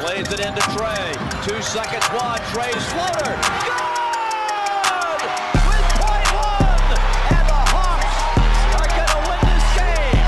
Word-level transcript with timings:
Plays 0.00 0.30
it 0.32 0.38
into 0.38 0.60
Trae. 0.78 1.12
Two 1.44 1.60
seconds 1.60 2.06
wide. 2.14 2.40
Trae's 2.54 2.84
floater. 2.94 3.34
Good! 3.66 5.22
With 5.66 5.86
point 5.98 6.28
one! 6.38 6.90
And 7.34 7.44
the 7.50 7.60
Hawks 7.74 8.14
are 8.78 8.86
going 8.94 9.10
to 9.10 9.20
win 9.26 9.42
this 9.42 9.66
game. 9.74 10.22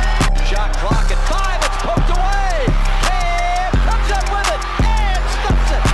Shot 0.51 0.75
clock 0.83 1.07
at 1.07 1.23
five. 1.31 1.63
It's 1.63 1.79
poked 1.87 2.11
away. 2.11 2.67
Cam 3.07 3.71
comes 3.87 4.11
up 4.11 4.27
with 4.35 4.51
it 4.51 4.63
and 4.83 5.23
stops 5.39 5.71
it. 5.71 5.87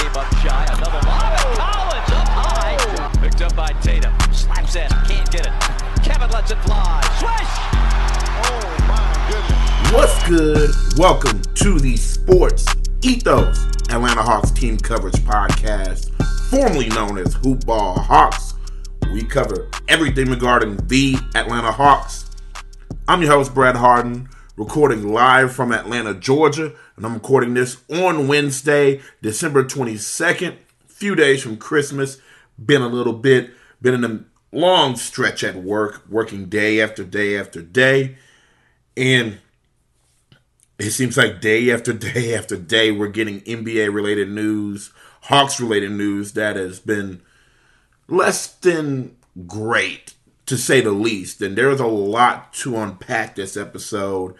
Came 0.00 0.16
up 0.16 0.32
shy. 0.40 0.64
Another 0.80 1.02
lob. 1.04 1.36
And 1.36 1.52
Collins 1.60 2.12
up 2.16 2.28
high. 2.32 2.80
Picked 3.20 3.42
up 3.42 3.54
by 3.54 3.72
Tatum. 3.84 4.16
Slaps 4.32 4.76
in. 4.76 4.88
Can't 5.04 5.30
get 5.30 5.44
it. 5.46 5.52
Kevin 6.02 6.30
lets 6.30 6.50
it 6.50 6.58
fly. 6.64 7.04
Swish! 7.20 7.52
Oh. 8.48 8.79
What's 9.92 10.28
good? 10.28 10.70
Welcome 10.96 11.42
to 11.56 11.80
the 11.80 11.96
Sports 11.96 12.64
Ethos 13.02 13.64
Atlanta 13.90 14.22
Hawks 14.22 14.52
Team 14.52 14.78
Coverage 14.78 15.16
Podcast, 15.16 16.14
formerly 16.48 16.88
known 16.90 17.18
as 17.18 17.34
Hoop 17.34 17.66
Ball 17.66 17.98
Hawks. 17.98 18.54
We 19.12 19.24
cover 19.24 19.68
everything 19.88 20.30
regarding 20.30 20.76
the 20.86 21.16
Atlanta 21.34 21.72
Hawks. 21.72 22.30
I'm 23.08 23.20
your 23.20 23.32
host, 23.32 23.52
Brad 23.52 23.74
Harden, 23.74 24.28
recording 24.56 25.08
live 25.08 25.52
from 25.52 25.72
Atlanta, 25.72 26.14
Georgia, 26.14 26.72
and 26.96 27.04
I'm 27.04 27.14
recording 27.14 27.54
this 27.54 27.78
on 27.90 28.28
Wednesday, 28.28 29.00
December 29.22 29.64
22nd, 29.64 30.54
few 30.86 31.16
days 31.16 31.42
from 31.42 31.56
Christmas. 31.56 32.18
Been 32.64 32.82
a 32.82 32.88
little 32.88 33.12
bit, 33.12 33.50
been 33.82 33.94
in 33.94 34.04
a 34.04 34.56
long 34.56 34.94
stretch 34.94 35.42
at 35.42 35.56
work, 35.56 36.08
working 36.08 36.46
day 36.46 36.80
after 36.80 37.02
day 37.02 37.36
after 37.36 37.60
day. 37.60 38.18
And 38.96 39.40
it 40.80 40.92
seems 40.92 41.16
like 41.16 41.40
day 41.40 41.70
after 41.70 41.92
day 41.92 42.34
after 42.36 42.56
day, 42.56 42.90
we're 42.90 43.08
getting 43.08 43.40
NBA 43.42 43.92
related 43.92 44.30
news, 44.30 44.92
Hawks 45.22 45.60
related 45.60 45.92
news 45.92 46.32
that 46.32 46.56
has 46.56 46.80
been 46.80 47.20
less 48.08 48.46
than 48.46 49.16
great, 49.46 50.14
to 50.46 50.56
say 50.56 50.80
the 50.80 50.92
least. 50.92 51.42
And 51.42 51.56
there's 51.56 51.80
a 51.80 51.86
lot 51.86 52.52
to 52.54 52.78
unpack 52.78 53.36
this 53.36 53.56
episode, 53.56 54.34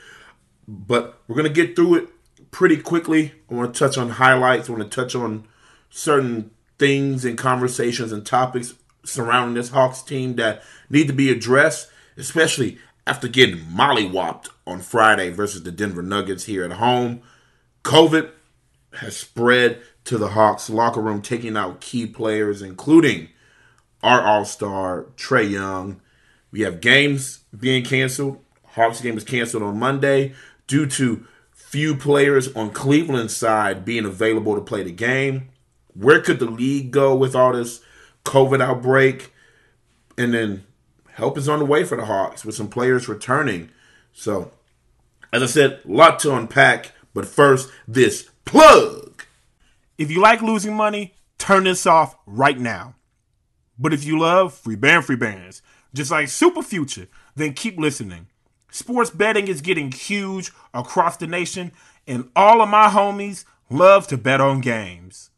but 0.66 1.20
we're 1.28 1.36
going 1.36 1.52
to 1.52 1.52
get 1.52 1.76
through 1.76 1.96
it 1.96 2.08
pretty 2.50 2.78
quickly. 2.78 3.32
I 3.50 3.54
want 3.54 3.74
to 3.74 3.78
touch 3.78 3.98
on 3.98 4.10
highlights, 4.10 4.68
I 4.68 4.72
want 4.72 4.90
to 4.90 4.96
touch 5.00 5.14
on 5.14 5.46
certain 5.90 6.50
things 6.78 7.24
and 7.26 7.36
conversations 7.36 8.12
and 8.12 8.24
topics 8.24 8.74
surrounding 9.04 9.54
this 9.54 9.68
Hawks 9.68 10.02
team 10.02 10.36
that 10.36 10.62
need 10.88 11.06
to 11.08 11.12
be 11.12 11.30
addressed, 11.30 11.90
especially 12.16 12.78
after 13.10 13.26
getting 13.26 13.56
mollywopped 13.56 14.46
on 14.68 14.78
Friday 14.78 15.30
versus 15.30 15.64
the 15.64 15.72
Denver 15.72 16.00
Nuggets 16.00 16.44
here 16.44 16.64
at 16.64 16.74
home. 16.74 17.20
COVID 17.82 18.30
has 19.00 19.16
spread 19.16 19.82
to 20.04 20.16
the 20.16 20.28
Hawks 20.28 20.70
locker 20.70 21.00
room, 21.00 21.20
taking 21.20 21.56
out 21.56 21.80
key 21.80 22.06
players, 22.06 22.62
including 22.62 23.28
our 24.00 24.22
All 24.22 24.44
Star 24.44 25.06
Trae 25.16 25.50
Young. 25.50 26.00
We 26.52 26.60
have 26.60 26.80
games 26.80 27.40
being 27.58 27.82
canceled. 27.82 28.44
Hawks 28.64 29.00
game 29.00 29.16
was 29.16 29.24
canceled 29.24 29.64
on 29.64 29.80
Monday 29.80 30.32
due 30.68 30.86
to 30.86 31.26
few 31.52 31.96
players 31.96 32.54
on 32.54 32.70
Cleveland's 32.70 33.36
side 33.36 33.84
being 33.84 34.04
available 34.04 34.54
to 34.54 34.60
play 34.60 34.84
the 34.84 34.92
game. 34.92 35.48
Where 35.94 36.20
could 36.20 36.38
the 36.38 36.48
league 36.48 36.92
go 36.92 37.16
with 37.16 37.34
all 37.34 37.54
this 37.54 37.80
COVID 38.24 38.62
outbreak? 38.62 39.32
And 40.16 40.32
then 40.32 40.64
help 41.14 41.38
is 41.38 41.48
on 41.48 41.58
the 41.58 41.64
way 41.64 41.84
for 41.84 41.96
the 41.96 42.06
Hawks 42.06 42.44
with 42.44 42.54
some 42.54 42.68
players 42.68 43.08
returning. 43.08 43.70
So, 44.12 44.52
as 45.32 45.42
I 45.42 45.46
said, 45.46 45.80
a 45.84 45.88
lot 45.88 46.18
to 46.20 46.34
unpack. 46.34 46.92
But 47.14 47.26
first, 47.26 47.70
this 47.88 48.30
plug. 48.44 49.24
If 49.98 50.10
you 50.10 50.20
like 50.20 50.42
losing 50.42 50.74
money, 50.74 51.14
turn 51.38 51.64
this 51.64 51.86
off 51.86 52.16
right 52.26 52.58
now. 52.58 52.94
But 53.78 53.92
if 53.92 54.04
you 54.04 54.18
love 54.18 54.54
free 54.54 54.76
band 54.76 55.04
free 55.04 55.16
bands, 55.16 55.62
just 55.94 56.10
like 56.10 56.28
Super 56.28 56.62
Future, 56.62 57.08
then 57.34 57.54
keep 57.54 57.78
listening. 57.78 58.28
Sports 58.70 59.10
betting 59.10 59.48
is 59.48 59.60
getting 59.60 59.90
huge 59.90 60.52
across 60.72 61.16
the 61.16 61.26
nation, 61.26 61.72
and 62.06 62.30
all 62.36 62.62
of 62.62 62.68
my 62.68 62.88
homies 62.88 63.44
love 63.68 64.06
to 64.08 64.16
bet 64.16 64.40
on 64.40 64.60
games. 64.60 65.30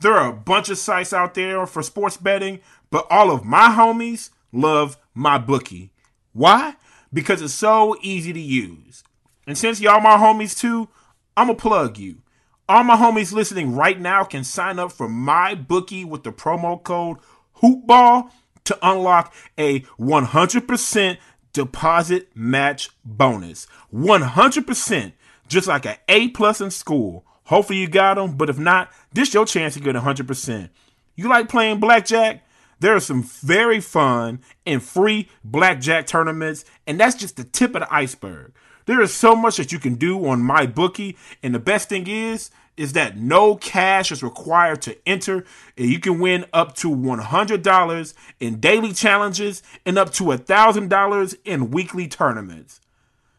There 0.00 0.14
are 0.14 0.30
a 0.30 0.34
bunch 0.34 0.70
of 0.70 0.78
sites 0.78 1.12
out 1.12 1.34
there 1.34 1.66
for 1.66 1.82
sports 1.82 2.16
betting, 2.16 2.60
but 2.90 3.06
all 3.10 3.30
of 3.30 3.44
my 3.44 3.68
homies 3.68 4.30
love 4.52 4.96
my 5.14 5.38
bookie. 5.38 5.92
Why? 6.32 6.74
Because 7.12 7.42
it's 7.42 7.54
so 7.54 7.96
easy 8.02 8.32
to 8.32 8.40
use. 8.40 9.02
And 9.46 9.58
since 9.58 9.80
y'all 9.80 10.00
my 10.00 10.16
homies 10.16 10.58
too, 10.58 10.88
I'ma 11.36 11.54
plug 11.54 11.98
you. 11.98 12.22
All 12.68 12.84
my 12.84 12.96
homies 12.96 13.32
listening 13.32 13.74
right 13.74 13.98
now 13.98 14.22
can 14.22 14.44
sign 14.44 14.78
up 14.78 14.92
for 14.92 15.08
my 15.08 15.54
bookie 15.54 16.04
with 16.04 16.22
the 16.22 16.30
promo 16.30 16.80
code 16.80 17.18
HOOPBALL 17.60 18.30
to 18.64 18.78
unlock 18.82 19.34
a 19.58 19.80
100% 19.80 21.18
deposit 21.52 22.28
match 22.36 22.90
bonus. 23.04 23.66
100%, 23.92 25.12
just 25.48 25.66
like 25.66 25.86
an 25.86 25.96
A 26.08 26.28
plus 26.28 26.60
in 26.60 26.70
school. 26.70 27.24
Hopefully 27.44 27.80
you 27.80 27.88
got 27.88 28.14
them, 28.14 28.36
but 28.36 28.48
if 28.48 28.58
not, 28.58 28.92
this 29.12 29.34
your 29.34 29.44
chance 29.44 29.74
to 29.74 29.80
get 29.80 29.96
100%. 29.96 30.70
You 31.16 31.28
like 31.28 31.48
playing 31.48 31.80
blackjack? 31.80 32.44
There 32.80 32.94
are 32.94 33.00
some 33.00 33.22
very 33.22 33.80
fun 33.80 34.40
and 34.66 34.82
free 34.82 35.28
blackjack 35.44 36.06
tournaments, 36.06 36.64
and 36.86 36.98
that's 36.98 37.16
just 37.16 37.36
the 37.36 37.44
tip 37.44 37.74
of 37.74 37.82
the 37.82 37.94
iceberg. 37.94 38.52
There 38.86 39.00
is 39.00 39.14
so 39.14 39.36
much 39.36 39.58
that 39.58 39.70
you 39.70 39.78
can 39.78 39.94
do 39.94 40.26
on 40.26 40.42
my 40.42 40.66
bookie, 40.66 41.16
and 41.42 41.54
the 41.54 41.58
best 41.60 41.88
thing 41.88 42.06
is 42.08 42.50
is 42.76 42.94
that 42.94 43.14
no 43.14 43.56
cash 43.56 44.10
is 44.10 44.22
required 44.22 44.80
to 44.80 44.96
enter, 45.06 45.44
and 45.76 45.90
you 45.90 46.00
can 46.00 46.18
win 46.18 46.46
up 46.50 46.74
to 46.74 46.88
$100 46.88 48.14
in 48.40 48.58
daily 48.58 48.94
challenges 48.94 49.62
and 49.84 49.98
up 49.98 50.10
to 50.10 50.24
$1,000 50.24 51.36
in 51.44 51.70
weekly 51.70 52.08
tournaments. 52.08 52.80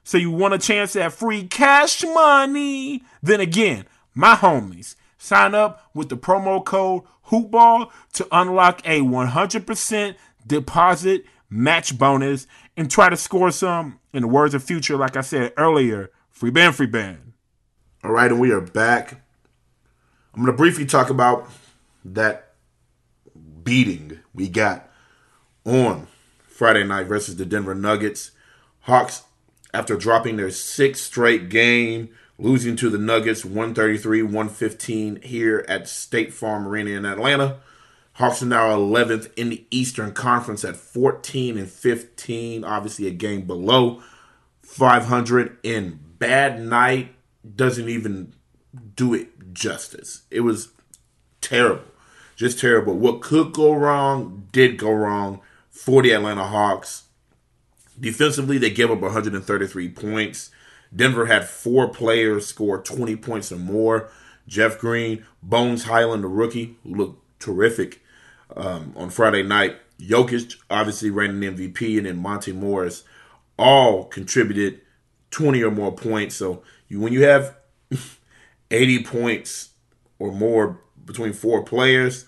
So 0.04 0.20
you 0.20 0.30
want 0.30 0.54
a 0.54 0.60
chance 0.60 0.96
at 0.96 1.14
free 1.14 1.48
cash 1.48 2.04
money? 2.04 3.04
Then 3.24 3.40
again, 3.40 3.86
my 4.14 4.36
homies, 4.36 4.96
sign 5.22 5.54
up 5.54 5.88
with 5.94 6.10
the 6.10 6.18
promo 6.18 6.66
code 6.66 7.04
HOOPBALL 7.26 7.92
to 8.14 8.28
unlock 8.32 8.82
a 8.86 9.02
100% 9.02 10.16
deposit 10.48 11.26
match 11.48 11.98
bonus 11.98 12.48
and 12.76 12.90
try 12.90 13.08
to 13.08 13.16
score 13.16 13.52
some, 13.52 14.00
in 14.14 14.24
the 14.24 14.28
words 14.28 14.56
of 14.56 14.64
Future, 14.64 14.98
like 14.98 15.16
I 15.16 15.22
said 15.22 15.54
earlier, 15.58 16.10
free 16.32 16.50
band, 16.50 16.76
free 16.76 16.88
band. 16.88 17.34
All 18.04 18.12
right, 18.12 18.32
and 18.32 18.42
we 18.42 18.52
are 18.52 18.62
back. 18.62 19.22
I'm 20.34 20.42
going 20.42 20.48
to 20.48 20.58
briefly 20.58 20.88
talk 20.88 21.12
about 21.12 21.48
that 22.04 22.54
beating 23.64 24.20
we 24.34 24.50
got 24.50 24.90
on 25.66 26.08
Friday 26.48 26.84
night 26.84 27.06
versus 27.06 27.36
the 27.36 27.46
Denver 27.46 27.76
Nuggets. 27.76 28.32
Hawks, 28.82 29.22
after 29.72 29.96
dropping 29.96 30.38
their 30.38 30.50
sixth 30.50 31.04
straight 31.04 31.50
game, 31.50 32.10
losing 32.42 32.76
to 32.76 32.90
the 32.90 32.98
Nuggets 32.98 33.46
133 33.46 34.24
115 34.24 35.22
here 35.22 35.64
at 35.70 35.88
State 35.88 36.34
Farm 36.34 36.68
Arena 36.68 36.92
in 36.92 37.06
Atlanta. 37.06 37.60
Hawks 38.14 38.42
are 38.42 38.48
now 38.48 38.76
11th 38.76 39.32
in 39.38 39.50
the 39.50 39.64
Eastern 39.70 40.12
Conference 40.12 40.66
at 40.66 40.76
14 40.76 41.58
and 41.58 41.70
15, 41.70 42.64
obviously 42.64 43.08
a 43.08 43.12
game 43.12 43.44
below 43.44 44.02
500. 44.64 45.58
And 45.64 46.20
bad 46.20 46.60
night 46.60 47.14
doesn't 47.56 47.88
even 47.88 48.34
do 48.96 49.14
it 49.14 49.54
justice. 49.54 50.24
It 50.32 50.42
was 50.42 50.70
terrible, 51.42 51.86
just 52.36 52.60
terrible. 52.60 52.96
What 52.96 53.22
could 53.22 53.54
go 53.54 53.74
wrong 53.74 54.48
did 54.52 54.78
go 54.78 54.92
wrong 54.92 55.42
for 55.70 56.02
the 56.02 56.12
Atlanta 56.12 56.46
Hawks. 56.46 57.04
Defensively, 58.00 58.58
they 58.58 58.72
gave 58.72 58.90
up 58.90 59.00
133 59.00 59.90
points. 59.90 60.50
Denver 60.96 61.26
had 61.26 61.48
four 61.48 61.88
players 61.90 62.48
score 62.48 62.82
20 62.82 63.16
points 63.18 63.52
or 63.52 63.58
more. 63.58 64.10
Jeff 64.48 64.80
Green, 64.80 65.26
Bones 65.42 65.86
Hyland, 65.86 66.24
the 66.24 66.28
rookie, 66.28 66.78
looked 66.84 67.40
terrific 67.40 68.02
um, 68.56 68.94
on 68.96 69.10
Friday 69.10 69.44
night. 69.44 69.78
Jokic, 70.00 70.56
obviously 70.70 71.10
ran 71.10 71.42
an 71.42 71.56
MVP, 71.56 71.98
and 71.98 72.06
then 72.06 72.18
Monte 72.18 72.52
Morris 72.52 73.04
all 73.58 74.06
contributed 74.06 74.82
20 75.30 75.64
or 75.64 75.72
more 75.72 75.92
points. 75.92 76.36
So 76.36 76.64
you, 76.88 77.00
when 77.00 77.14
you 77.14 77.24
have 77.24 77.56
80 78.72 79.04
points 79.04 79.70
or 80.20 80.32
more 80.32 80.82
between 81.06 81.34
four 81.34 81.64
players, 81.64 82.26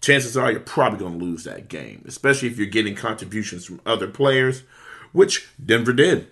chances 0.00 0.36
are 0.36 0.50
you're 0.50 0.60
probably 0.60 0.98
going 0.98 1.18
to 1.18 1.24
lose 1.24 1.44
that 1.44 1.68
game, 1.68 2.04
especially 2.06 2.48
if 2.48 2.58
you're 2.58 2.66
getting 2.66 2.94
contributions 2.94 3.64
from 3.64 3.80
other 3.86 4.08
players, 4.08 4.62
which 5.12 5.48
Denver 5.64 5.92
did. 5.92 6.28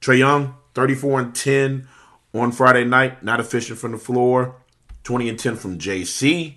Trae 0.00 0.18
Young, 0.18 0.56
34 0.74 1.20
and 1.20 1.34
10 1.34 1.88
on 2.34 2.52
Friday 2.52 2.84
night, 2.84 3.22
not 3.22 3.40
efficient 3.40 3.78
from 3.78 3.92
the 3.92 3.98
floor. 3.98 4.56
20 5.04 5.28
and 5.28 5.38
10 5.38 5.56
from 5.56 5.78
JC, 5.78 6.54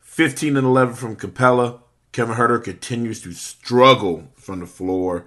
15 0.00 0.56
and 0.56 0.66
11 0.66 0.94
from 0.94 1.16
Capela. 1.16 1.80
Kevin 2.12 2.36
Huerter 2.36 2.62
continues 2.62 3.20
to 3.22 3.32
struggle 3.32 4.28
from 4.36 4.60
the 4.60 4.66
floor. 4.66 5.26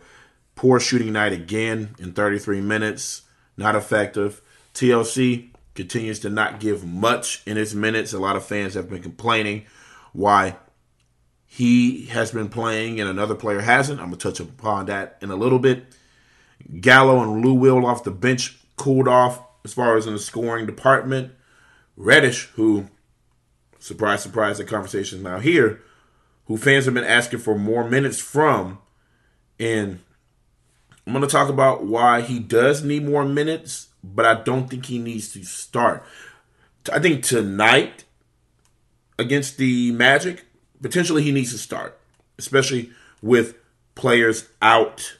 Poor 0.55 0.79
shooting 0.79 1.11
night 1.13 1.33
again 1.33 1.95
in 1.99 2.13
33 2.13 2.61
minutes, 2.61 3.23
not 3.57 3.75
effective. 3.75 4.41
TLC 4.73 5.49
continues 5.75 6.19
to 6.19 6.29
not 6.29 6.59
give 6.59 6.85
much 6.85 7.43
in 7.45 7.57
his 7.57 7.75
minutes. 7.75 8.13
A 8.13 8.19
lot 8.19 8.37
of 8.37 8.45
fans 8.45 8.73
have 8.73 8.89
been 8.89 9.03
complaining 9.03 9.65
why 10.13 10.55
he 11.45 12.05
has 12.05 12.31
been 12.31 12.49
playing 12.49 12.99
and 12.99 13.09
another 13.09 13.35
player 13.35 13.59
hasn't. 13.59 13.99
I'm 13.99 14.07
going 14.07 14.19
to 14.19 14.31
touch 14.31 14.39
upon 14.39 14.85
that 14.85 15.17
in 15.21 15.29
a 15.29 15.35
little 15.35 15.59
bit. 15.59 15.85
Gallo 16.79 17.21
and 17.21 17.43
Lou 17.43 17.53
Will 17.53 17.85
off 17.85 18.03
the 18.03 18.11
bench 18.11 18.57
cooled 18.75 19.07
off 19.07 19.41
as 19.63 19.73
far 19.73 19.97
as 19.97 20.07
in 20.07 20.13
the 20.13 20.19
scoring 20.19 20.65
department. 20.65 21.33
Reddish, 21.95 22.45
who, 22.55 22.87
surprise, 23.79 24.21
surprise, 24.23 24.57
the 24.57 24.63
conversation 24.63 25.19
is 25.19 25.23
now 25.23 25.39
here, 25.39 25.81
who 26.45 26.57
fans 26.57 26.85
have 26.85 26.93
been 26.93 27.03
asking 27.03 27.39
for 27.39 27.57
more 27.57 27.89
minutes 27.89 28.19
from. 28.19 28.79
And 29.59 29.99
I'm 31.05 31.13
going 31.13 31.25
to 31.25 31.31
talk 31.31 31.49
about 31.49 31.85
why 31.85 32.21
he 32.21 32.39
does 32.39 32.83
need 32.83 33.05
more 33.05 33.25
minutes, 33.25 33.89
but 34.03 34.25
I 34.25 34.35
don't 34.35 34.69
think 34.69 34.85
he 34.85 34.99
needs 34.99 35.33
to 35.33 35.43
start. 35.43 36.03
I 36.91 36.99
think 36.99 37.23
tonight 37.23 38.05
against 39.19 39.57
the 39.57 39.91
Magic, 39.91 40.45
potentially 40.81 41.23
he 41.23 41.31
needs 41.31 41.51
to 41.51 41.57
start, 41.57 41.99
especially 42.37 42.91
with 43.21 43.55
players 43.95 44.47
out 44.61 45.16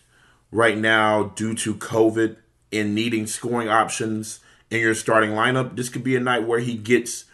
right 0.52 0.78
now 0.78 1.24
due 1.36 1.54
to 1.56 1.76
COVID 1.76 2.38
and 2.72 2.96
needing 2.96 3.28
scoring 3.28 3.70
options 3.70 4.40
in 4.70 4.82
your 4.82 4.96
starting 4.96 5.32
lineup. 5.32 5.76
This 5.76 5.90
could 5.90 6.04
be 6.04 6.16
a 6.16 6.20
night 6.20 6.48
where 6.48 6.60
he 6.60 6.76
gets 6.76 7.26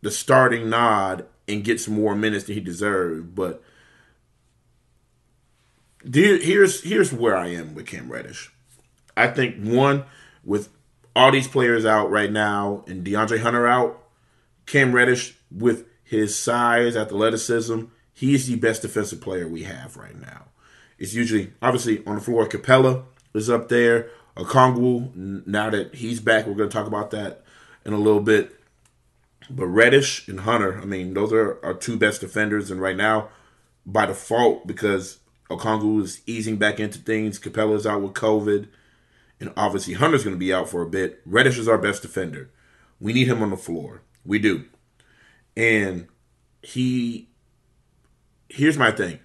the 0.00 0.10
starting 0.10 0.68
nod 0.68 1.26
and 1.48 1.64
gets 1.64 1.88
more 1.88 2.14
minutes 2.14 2.44
than 2.44 2.54
he 2.54 2.60
deserves. 2.60 3.22
But 3.22 3.62
here's 6.04 6.82
here's 6.82 7.12
where 7.12 7.36
I 7.36 7.48
am 7.48 7.74
with 7.74 7.86
Cam 7.86 8.10
Reddish. 8.10 8.52
I 9.16 9.28
think 9.28 9.62
one 9.62 10.04
with 10.44 10.70
all 11.14 11.30
these 11.30 11.48
players 11.48 11.84
out 11.84 12.10
right 12.10 12.32
now 12.32 12.84
and 12.86 13.04
DeAndre 13.04 13.40
Hunter 13.40 13.66
out, 13.66 14.02
Cam 14.66 14.92
Reddish 14.92 15.36
with 15.50 15.86
his 16.02 16.38
size, 16.38 16.96
athleticism, 16.96 17.84
he's 18.12 18.46
the 18.46 18.56
best 18.56 18.82
defensive 18.82 19.20
player 19.20 19.46
we 19.46 19.62
have 19.64 19.96
right 19.96 20.18
now. 20.18 20.46
It's 21.02 21.14
usually 21.14 21.52
obviously 21.60 22.06
on 22.06 22.14
the 22.14 22.20
floor. 22.20 22.46
Capela 22.46 23.02
is 23.34 23.50
up 23.50 23.68
there. 23.68 24.08
Okongwu, 24.36 25.44
now 25.48 25.68
that 25.68 25.96
he's 25.96 26.20
back, 26.20 26.46
we're 26.46 26.54
going 26.54 26.68
to 26.68 26.72
talk 26.72 26.86
about 26.86 27.10
that 27.10 27.42
in 27.84 27.92
a 27.92 27.98
little 27.98 28.20
bit. 28.20 28.54
But 29.50 29.66
Reddish 29.66 30.28
and 30.28 30.40
Hunter, 30.40 30.80
I 30.80 30.84
mean, 30.84 31.12
those 31.12 31.32
are 31.32 31.58
our 31.64 31.74
two 31.74 31.96
best 31.96 32.20
defenders. 32.20 32.70
And 32.70 32.80
right 32.80 32.96
now, 32.96 33.30
by 33.84 34.06
default, 34.06 34.68
because 34.68 35.18
Okongwu 35.50 36.02
is 36.02 36.20
easing 36.24 36.56
back 36.56 36.78
into 36.78 37.00
things, 37.00 37.40
Capela's 37.40 37.84
out 37.84 38.00
with 38.00 38.12
COVID, 38.12 38.68
and 39.40 39.52
obviously 39.56 39.94
Hunter's 39.94 40.22
going 40.22 40.36
to 40.36 40.40
be 40.40 40.54
out 40.54 40.68
for 40.68 40.82
a 40.82 40.88
bit. 40.88 41.20
Reddish 41.26 41.58
is 41.58 41.66
our 41.66 41.78
best 41.78 42.02
defender. 42.02 42.48
We 43.00 43.12
need 43.12 43.26
him 43.26 43.42
on 43.42 43.50
the 43.50 43.56
floor. 43.56 44.02
We 44.24 44.38
do. 44.38 44.66
And 45.56 46.06
he, 46.62 47.28
here's 48.48 48.78
my 48.78 48.92
thing 48.92 49.18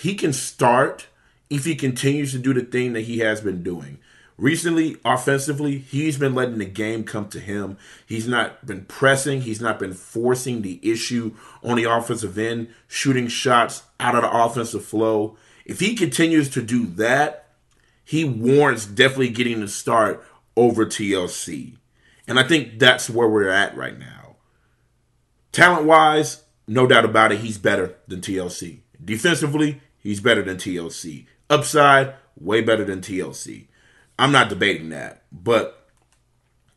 he 0.00 0.14
can 0.14 0.32
start 0.32 1.06
if 1.48 1.64
he 1.64 1.76
continues 1.76 2.32
to 2.32 2.38
do 2.38 2.52
the 2.52 2.62
thing 2.62 2.94
that 2.94 3.02
he 3.02 3.18
has 3.20 3.40
been 3.40 3.62
doing. 3.62 3.98
Recently, 4.36 4.96
offensively, 5.04 5.78
he's 5.78 6.18
been 6.18 6.34
letting 6.34 6.58
the 6.58 6.64
game 6.64 7.04
come 7.04 7.28
to 7.28 7.38
him. 7.38 7.78
He's 8.04 8.26
not 8.26 8.66
been 8.66 8.86
pressing, 8.86 9.42
he's 9.42 9.60
not 9.60 9.78
been 9.78 9.92
forcing 9.92 10.62
the 10.62 10.80
issue 10.82 11.36
on 11.62 11.76
the 11.76 11.84
offensive 11.84 12.36
end, 12.36 12.68
shooting 12.88 13.28
shots 13.28 13.84
out 14.00 14.16
of 14.16 14.22
the 14.22 14.36
offensive 14.36 14.84
flow. 14.84 15.36
If 15.64 15.78
he 15.78 15.94
continues 15.94 16.50
to 16.50 16.62
do 16.62 16.86
that, 16.86 17.46
he 18.04 18.24
warrants 18.24 18.86
definitely 18.86 19.30
getting 19.30 19.60
the 19.60 19.68
start 19.68 20.24
over 20.56 20.84
TLC. 20.84 21.76
And 22.26 22.40
I 22.40 22.42
think 22.42 22.80
that's 22.80 23.08
where 23.08 23.28
we're 23.28 23.48
at 23.48 23.76
right 23.76 23.98
now. 23.98 24.36
Talent 25.52 25.86
wise, 25.86 26.42
no 26.66 26.88
doubt 26.88 27.04
about 27.04 27.30
it, 27.30 27.38
he's 27.38 27.58
better 27.58 27.94
than 28.08 28.20
TLC. 28.20 28.80
Defensively, 29.02 29.80
he's 30.04 30.20
better 30.20 30.42
than 30.42 30.56
TLC. 30.56 31.26
Upside, 31.50 32.14
way 32.38 32.60
better 32.60 32.84
than 32.84 33.00
TLC. 33.00 33.66
I'm 34.16 34.30
not 34.30 34.48
debating 34.48 34.90
that. 34.90 35.24
But 35.32 35.88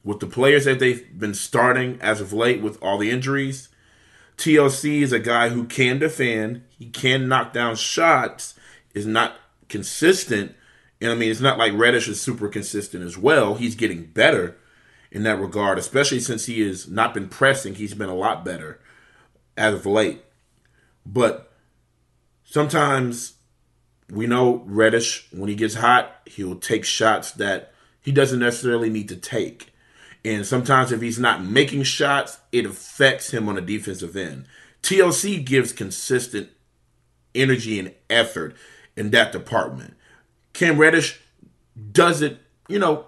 with 0.04 0.20
the 0.20 0.28
players 0.28 0.66
that 0.66 0.80
they've 0.80 1.08
been 1.18 1.36
starting 1.36 2.00
as 2.02 2.20
of 2.20 2.34
late 2.34 2.62
with 2.62 2.82
all 2.82 2.98
the 2.98 3.12
injuries, 3.12 3.70
TLC 4.38 5.02
is 5.02 5.12
a 5.12 5.20
guy 5.20 5.50
who 5.50 5.66
can 5.66 6.00
defend, 6.00 6.64
he 6.70 6.90
can 6.90 7.28
knock 7.28 7.54
down 7.54 7.76
shots, 7.76 8.56
is 8.94 9.06
not 9.06 9.36
consistent. 9.68 10.56
And 11.02 11.12
I 11.12 11.16
mean, 11.16 11.30
it's 11.30 11.42
not 11.42 11.58
like 11.58 11.74
Reddish 11.74 12.08
is 12.08 12.22
super 12.22 12.48
consistent 12.48 13.04
as 13.04 13.18
well. 13.18 13.56
He's 13.56 13.76
getting 13.76 14.06
better 14.06 14.58
in 15.12 15.24
that 15.24 15.40
regard, 15.40 15.78
especially 15.78 16.20
since 16.20 16.46
he 16.46 16.62
has 16.62 16.88
not 16.88 17.14
been 17.14 17.30
pressing. 17.30 17.76
He's 17.76 17.94
been 17.94 18.10
a 18.10 18.16
lot 18.16 18.46
better 18.46 18.80
as 19.56 19.74
of 19.74 19.86
late. 19.86 20.24
But 21.06 21.47
sometimes 22.48 23.34
we 24.10 24.26
know 24.26 24.64
Reddish, 24.66 25.28
when 25.32 25.50
he 25.50 25.56
gets 25.56 25.76
hot, 25.76 26.22
he'll 26.26 26.56
take 26.56 26.86
shots 26.86 27.32
that 27.34 27.74
he 28.02 28.12
doesn't 28.12 28.40
necessarily 28.40 28.90
need 28.90 29.10
to 29.10 29.16
take. 29.16 29.74
And 30.24 30.46
sometimes 30.46 30.92
if 30.92 31.02
he's 31.02 31.20
not 31.20 31.44
making 31.44 31.84
shots, 31.84 32.40
it 32.52 32.66
affects 32.66 33.32
him 33.32 33.48
on 33.48 33.56
the 33.56 33.62
defensive 33.62 34.16
end. 34.16 34.46
TLC 34.82 35.44
gives 35.44 35.74
consistent 35.74 36.50
energy 37.36 37.80
and 37.80 37.94
effort 38.10 38.56
in 38.96 39.12
that 39.12 39.32
department. 39.32 39.96
Cam 40.54 40.78
Reddish 40.78 41.20
does 41.92 42.22
it, 42.22 42.40
you 42.68 42.80
know, 42.80 43.08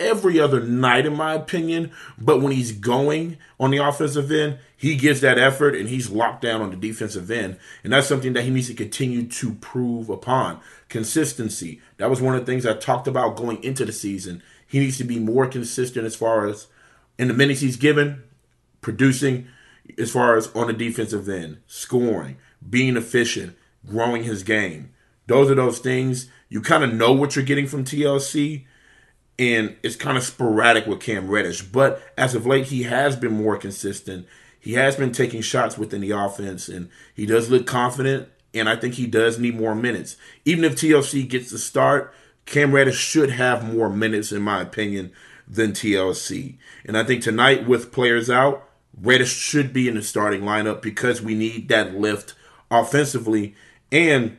every 0.00 0.40
other 0.40 0.60
night, 0.60 1.06
in 1.06 1.14
my 1.14 1.34
opinion. 1.34 1.92
But 2.18 2.40
when 2.40 2.52
he's 2.52 2.72
going 2.72 3.36
on 3.60 3.70
the 3.70 3.78
offensive 3.78 4.32
end, 4.32 4.58
he 4.76 4.96
gives 4.96 5.20
that 5.20 5.38
effort 5.38 5.76
and 5.76 5.88
he's 5.88 6.10
locked 6.10 6.42
down 6.42 6.62
on 6.62 6.70
the 6.70 6.76
defensive 6.76 7.30
end. 7.30 7.58
And 7.84 7.92
that's 7.92 8.08
something 8.08 8.32
that 8.32 8.42
he 8.42 8.50
needs 8.50 8.68
to 8.68 8.74
continue 8.74 9.28
to 9.28 9.54
prove 9.54 10.08
upon. 10.08 10.60
Consistency. 10.88 11.80
That 11.98 12.10
was 12.10 12.20
one 12.20 12.34
of 12.34 12.44
the 12.44 12.50
things 12.50 12.66
I 12.66 12.74
talked 12.74 13.06
about 13.06 13.36
going 13.36 13.62
into 13.62 13.84
the 13.84 13.92
season. 13.92 14.42
He 14.66 14.80
needs 14.80 14.98
to 14.98 15.04
be 15.04 15.18
more 15.18 15.46
consistent 15.46 16.06
as 16.06 16.16
far 16.16 16.46
as 16.46 16.66
in 17.18 17.28
the 17.28 17.34
minutes 17.34 17.60
he's 17.60 17.76
given, 17.76 18.22
producing 18.80 19.46
as 19.98 20.10
far 20.10 20.36
as 20.36 20.48
on 20.54 20.68
the 20.68 20.72
defensive 20.72 21.28
end, 21.28 21.58
scoring, 21.66 22.38
being 22.68 22.96
efficient, 22.96 23.56
growing 23.86 24.24
his 24.24 24.42
game. 24.42 24.90
Those 25.26 25.50
are 25.50 25.54
those 25.54 25.78
things 25.78 26.28
you 26.48 26.60
kind 26.60 26.82
of 26.84 26.92
know 26.92 27.12
what 27.12 27.36
you're 27.36 27.44
getting 27.44 27.66
from 27.66 27.84
TLC 27.84 28.64
and 29.40 29.74
it's 29.82 29.96
kind 29.96 30.18
of 30.18 30.22
sporadic 30.22 30.86
with 30.86 31.00
Cam 31.00 31.30
Reddish. 31.30 31.62
But 31.62 32.02
as 32.18 32.34
of 32.34 32.44
late, 32.44 32.66
he 32.66 32.82
has 32.82 33.16
been 33.16 33.32
more 33.32 33.56
consistent. 33.56 34.26
He 34.60 34.74
has 34.74 34.96
been 34.96 35.12
taking 35.12 35.40
shots 35.40 35.78
within 35.78 36.02
the 36.02 36.10
offense, 36.10 36.68
and 36.68 36.90
he 37.14 37.24
does 37.24 37.48
look 37.48 37.66
confident. 37.66 38.28
And 38.52 38.68
I 38.68 38.76
think 38.76 38.94
he 38.94 39.06
does 39.06 39.38
need 39.38 39.56
more 39.56 39.74
minutes. 39.74 40.16
Even 40.44 40.64
if 40.64 40.74
TLC 40.74 41.26
gets 41.26 41.50
the 41.50 41.56
start, 41.56 42.12
Cam 42.44 42.72
Reddish 42.72 42.98
should 42.98 43.30
have 43.30 43.72
more 43.72 43.88
minutes, 43.88 44.30
in 44.30 44.42
my 44.42 44.60
opinion, 44.60 45.10
than 45.48 45.72
TLC. 45.72 46.58
And 46.84 46.98
I 46.98 47.02
think 47.02 47.22
tonight, 47.22 47.66
with 47.66 47.92
players 47.92 48.28
out, 48.28 48.68
Reddish 49.00 49.32
should 49.32 49.72
be 49.72 49.88
in 49.88 49.94
the 49.94 50.02
starting 50.02 50.42
lineup 50.42 50.82
because 50.82 51.22
we 51.22 51.34
need 51.34 51.68
that 51.68 51.94
lift 51.94 52.34
offensively. 52.70 53.54
And 53.90 54.38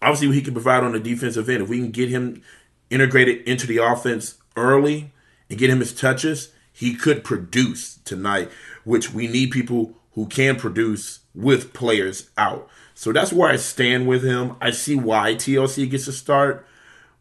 obviously, 0.00 0.34
he 0.34 0.40
can 0.40 0.54
provide 0.54 0.84
on 0.84 0.92
the 0.92 1.00
defensive 1.00 1.50
end. 1.50 1.64
If 1.64 1.68
we 1.68 1.80
can 1.80 1.90
get 1.90 2.08
him 2.08 2.42
integrated 2.90 3.46
into 3.46 3.66
the 3.66 3.78
offense 3.78 4.36
early 4.56 5.12
and 5.48 5.58
get 5.58 5.70
him 5.70 5.80
his 5.80 5.94
touches, 5.94 6.52
he 6.72 6.94
could 6.94 7.24
produce 7.24 7.96
tonight, 8.04 8.50
which 8.84 9.12
we 9.12 9.26
need 9.26 9.50
people 9.50 9.94
who 10.12 10.26
can 10.26 10.56
produce 10.56 11.20
with 11.34 11.72
players 11.72 12.30
out. 12.36 12.68
So 12.94 13.12
that's 13.12 13.32
where 13.32 13.50
I 13.50 13.56
stand 13.56 14.06
with 14.06 14.22
him. 14.22 14.56
I 14.60 14.70
see 14.70 14.96
why 14.96 15.34
TLC 15.34 15.88
gets 15.88 16.08
a 16.08 16.12
start, 16.12 16.66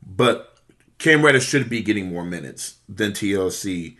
but 0.05 0.57
Cam 0.97 1.23
Reddish 1.23 1.45
should 1.45 1.69
be 1.69 1.81
getting 1.81 2.09
more 2.09 2.23
minutes 2.23 2.75
than 2.87 3.11
TLC. 3.11 3.97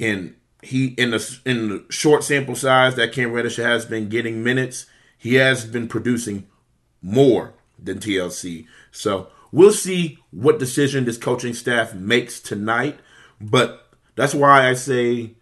And 0.00 0.34
he 0.62 0.88
in 0.98 1.10
the 1.10 1.40
in 1.44 1.68
the 1.68 1.84
short 1.90 2.24
sample 2.24 2.56
size 2.56 2.94
that 2.96 3.12
Cam 3.12 3.32
Reddish 3.32 3.56
has 3.56 3.84
been 3.84 4.08
getting 4.08 4.42
minutes, 4.42 4.86
he 5.16 5.34
has 5.34 5.64
been 5.64 5.88
producing 5.88 6.46
more 7.00 7.54
than 7.78 7.98
TLC. 7.98 8.66
So 8.90 9.28
We'll 9.52 9.72
see 9.72 10.18
what 10.30 10.58
decision 10.58 11.04
this 11.04 11.18
coaching 11.18 11.52
staff 11.52 11.94
makes 11.94 12.40
tonight, 12.40 12.98
but 13.40 13.86
that's 14.16 14.34
why 14.34 14.68
I 14.68 14.72
say 14.72 15.34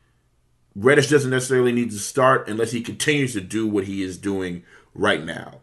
Reddish 0.75 1.09
doesn't 1.09 1.31
necessarily 1.31 1.73
need 1.73 1.90
to 1.93 1.99
start 1.99 2.49
unless 2.49 2.73
he 2.73 2.81
continues 2.81 3.33
to 3.35 3.40
do 3.40 3.67
what 3.69 3.85
he 3.85 4.02
is 4.02 4.19
doing 4.19 4.64
right 4.95 5.25
now. 5.25 5.61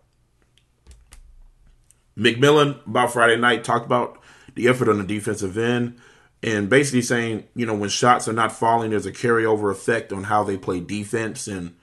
McMillan 2.18 2.86
about 2.88 3.12
Friday 3.12 3.36
night 3.38 3.63
talked 3.63 3.86
about 3.86 4.22
the 4.56 4.68
effort 4.68 4.89
on 4.89 4.98
the 4.98 5.04
defensive 5.04 5.58
end 5.58 6.00
and 6.42 6.70
basically 6.70 7.01
saying, 7.01 7.44
you 7.54 7.66
know, 7.66 7.75
when 7.75 7.89
shots 7.89 8.27
are 8.27 8.34
not 8.34 8.51
falling, 8.51 8.92
there's 8.92 9.06
a 9.06 9.12
carryover 9.12 9.72
effect 9.72 10.13
on 10.13 10.24
how 10.24 10.44
they 10.44 10.58
play 10.58 10.80
defense. 10.80 11.48
And 11.48 11.75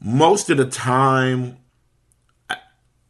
most 0.00 0.50
of 0.50 0.56
the 0.56 0.66
time, 0.66 1.58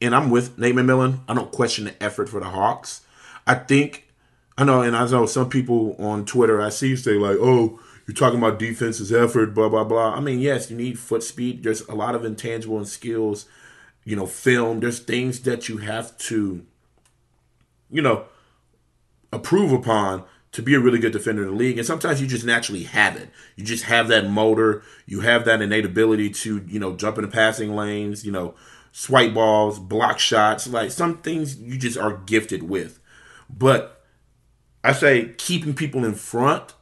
and 0.00 0.14
I'm 0.14 0.30
with 0.30 0.58
Nate 0.58 0.74
McMillan. 0.74 1.20
I 1.28 1.34
don't 1.34 1.52
question 1.52 1.84
the 1.84 2.02
effort 2.02 2.28
for 2.28 2.40
the 2.40 2.46
Hawks. 2.46 3.02
I 3.46 3.54
think 3.54 4.08
I 4.56 4.64
know, 4.64 4.82
and 4.82 4.96
I 4.96 5.08
know 5.08 5.26
some 5.26 5.48
people 5.48 5.96
on 5.98 6.24
Twitter 6.24 6.60
I 6.60 6.68
see 6.68 6.96
say 6.96 7.12
like, 7.12 7.36
"Oh, 7.40 7.78
you're 8.08 8.14
talking 8.14 8.38
about 8.38 8.58
defense's 8.58 9.12
effort, 9.12 9.54
blah 9.54 9.68
blah 9.68 9.84
blah. 9.84 10.14
I 10.14 10.20
mean, 10.20 10.40
yes, 10.40 10.70
you 10.70 10.76
need 10.76 10.98
foot 10.98 11.22
speed. 11.22 11.62
There's 11.62 11.82
a 11.82 11.94
lot 11.94 12.14
of 12.14 12.24
intangible 12.24 12.78
and 12.78 12.88
skills, 12.88 13.46
you 14.04 14.16
know, 14.16 14.26
film. 14.26 14.80
There's 14.80 14.98
things 14.98 15.40
that 15.40 15.68
you 15.68 15.76
have 15.76 16.16
to, 16.18 16.64
you 17.90 18.02
know, 18.02 18.24
approve 19.30 19.72
upon 19.72 20.24
to 20.52 20.62
be 20.62 20.74
a 20.74 20.80
really 20.80 20.98
good 20.98 21.12
defender 21.12 21.42
in 21.42 21.50
the 21.50 21.54
league. 21.54 21.76
And 21.76 21.86
sometimes 21.86 22.20
you 22.20 22.26
just 22.26 22.46
naturally 22.46 22.84
have 22.84 23.16
it. 23.16 23.28
You 23.56 23.64
just 23.64 23.84
have 23.84 24.08
that 24.08 24.30
motor. 24.30 24.82
You 25.06 25.20
have 25.20 25.44
that 25.44 25.60
innate 25.60 25.84
ability 25.84 26.30
to, 26.30 26.64
you 26.66 26.80
know, 26.80 26.96
jump 26.96 27.18
in 27.18 27.24
the 27.24 27.30
passing 27.30 27.76
lanes, 27.76 28.24
you 28.24 28.32
know, 28.32 28.54
swipe 28.98 29.32
balls, 29.32 29.78
block 29.78 30.18
shots. 30.18 30.66
Like 30.66 30.90
some 30.90 31.18
things 31.18 31.56
you 31.56 31.78
just 31.78 31.96
are 31.96 32.16
gifted 32.26 32.64
with. 32.64 32.98
But 33.48 34.04
I 34.82 34.92
say 34.92 35.34
keeping 35.38 35.74
people 35.74 36.04
in 36.04 36.14
front 36.14 36.74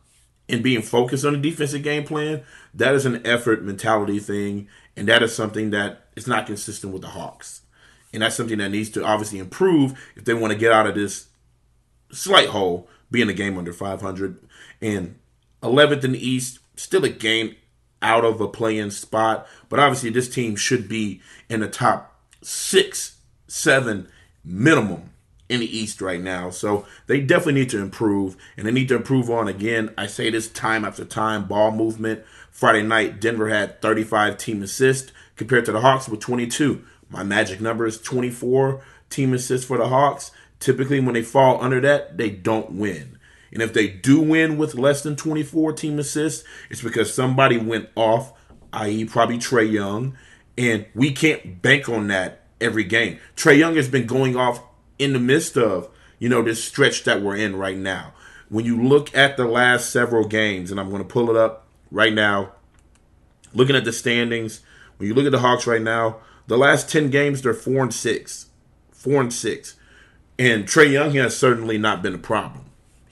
and 0.49 0.63
being 0.63 0.81
focused 0.81 1.27
on 1.27 1.35
the 1.35 1.39
defensive 1.51 1.83
game 1.83 2.05
plan, 2.05 2.43
that 2.73 2.95
is 2.95 3.05
an 3.05 3.25
effort 3.27 3.63
mentality 3.63 4.19
thing. 4.19 4.67
And 4.97 5.07
that 5.09 5.23
is 5.23 5.35
something 5.35 5.71
that 5.73 6.07
is 6.17 6.27
not 6.27 6.47
consistent 6.47 6.95
with 6.95 7.03
the 7.03 7.09
Hawks. 7.09 7.61
And 8.15 8.23
that's 8.23 8.35
something 8.35 8.59
that 8.59 8.71
needs 8.71 8.89
to 8.91 9.05
obviously 9.05 9.39
improve 9.39 9.93
if 10.17 10.25
they 10.25 10.33
want 10.33 10.55
to 10.55 10.59
get 10.59 10.73
out 10.73 10.87
of 10.87 10.95
this 10.95 11.27
slight 12.11 12.49
hole, 12.49 12.89
being 13.11 13.29
a 13.29 13.35
game 13.35 13.59
under 13.59 13.75
500. 13.75 14.39
And 14.81 15.19
11th 15.63 16.03
in 16.05 16.13
the 16.13 16.27
East, 16.27 16.61
still 16.77 17.05
a 17.05 17.11
game 17.11 17.57
out 18.03 18.25
of 18.25 18.41
a 18.41 18.49
playing 18.49 18.91
spot. 18.91 19.47
But 19.69 19.81
obviously, 19.81 20.11
this 20.11 20.29
team 20.29 20.57
should 20.57 20.89
be 20.89 21.21
in 21.49 21.61
the 21.61 21.69
top 21.69 22.21
six, 22.43 23.17
seven 23.49 24.09
minimum 24.45 25.11
in 25.49 25.61
the 25.61 25.79
East 25.79 26.01
right 26.01 26.21
now. 26.21 26.51
So 26.51 26.87
they 27.07 27.21
definitely 27.21 27.61
need 27.61 27.71
to 27.71 27.81
improve, 27.81 28.37
and 28.57 28.67
they 28.67 28.73
need 28.73 28.89
to 28.89 28.97
improve 28.97 29.31
on 29.31 29.49
again. 29.49 29.93
I 29.97 30.07
say 30.07 30.31
this 30.31 30.49
time 30.49 30.85
after 30.85 31.05
time 31.05 31.47
ball 31.47 31.71
movement. 31.71 32.25
Friday 32.51 32.83
night, 32.83 33.21
Denver 33.21 33.49
had 33.49 33.83
35 33.83 34.39
team 34.39 34.63
assists 34.63 35.13
compared 35.37 35.65
to 35.67 35.73
the 35.73 35.81
Hawks 35.81 36.09
with 36.09 36.21
22. 36.21 36.85
My 37.09 37.23
magic 37.23 37.61
number 37.61 37.87
is 37.87 38.01
24 38.01 38.83
team 39.11 39.33
assists 39.35 39.67
for 39.67 39.79
the 39.79 39.89
Hawks. 39.89 40.31
Typically, 40.59 41.01
when 41.01 41.15
they 41.15 41.23
fall 41.23 41.63
under 41.63 41.81
that, 41.81 42.17
they 42.17 42.31
don't 42.31 42.73
win. 42.73 43.16
And 43.53 43.63
if 43.63 43.73
they 43.73 43.89
do 43.89 44.21
win 44.21 44.59
with 44.59 44.75
less 44.75 45.03
than 45.03 45.17
24 45.17 45.73
team 45.73 45.99
assists, 45.99 46.45
it's 46.71 46.83
because 46.83 47.13
somebody 47.13 47.57
went 47.57 47.89
off, 47.95 48.33
i.e., 48.73 49.05
probably 49.05 49.39
Trae 49.39 49.71
Young, 49.71 50.17
and 50.59 50.87
we 50.95 51.13
can't 51.13 51.63
bank 51.63 51.89
on 51.89 52.09
that 52.09 52.43
every 52.61 52.85
game. 52.85 53.19
Trae 53.37 53.59
Young 53.59 53.77
has 53.77 53.89
been 53.89 54.07
going 54.07 54.37
off 54.37 54.63
in 54.99 55.13
the 55.13 55.21
midst 55.21 55.57
of, 55.57 55.89
you 56.19 56.29
know, 56.29 56.43
this 56.43 56.65
stretch 56.65 57.05
that 57.05 57.23
we're 57.23 57.37
in 57.37 57.57
right 57.57 57.77
now. 57.77 58.15
When 58.49 58.65
you 58.65 58.83
look 58.83 59.15
at 59.15 59.37
the 59.37 59.45
last 59.45 59.91
several 59.91 60.27
games, 60.27 60.71
and 60.71 60.81
I'm 60.81 60.91
going 60.91 61.03
to 61.03 61.09
pull 61.09 61.31
it 61.31 61.37
up 61.37 61.67
right 61.91 62.13
now, 62.13 62.53
looking 63.53 63.77
at 63.77 63.85
the 63.85 63.93
standings, 63.93 64.61
when 64.97 65.09
you 65.09 65.15
look 65.15 65.27
at 65.27 65.33
the 65.33 65.41
Hawks 65.41 65.67
right 65.67 65.83
now, 65.83 66.19
the 66.47 66.57
last 66.57 66.89
10 66.89 67.11
games, 67.11 67.43
they're 67.43 67.55
4 67.55 67.83
and 67.83 67.95
6. 67.95 68.47
4 68.93 69.21
and 69.21 69.33
6. 69.33 69.77
And 70.39 70.65
Trae 70.65 70.91
Young 70.91 71.13
has 71.15 71.37
certainly 71.37 71.77
not 71.77 72.03
been 72.03 72.15
a 72.15 72.19
problem. 72.19 72.67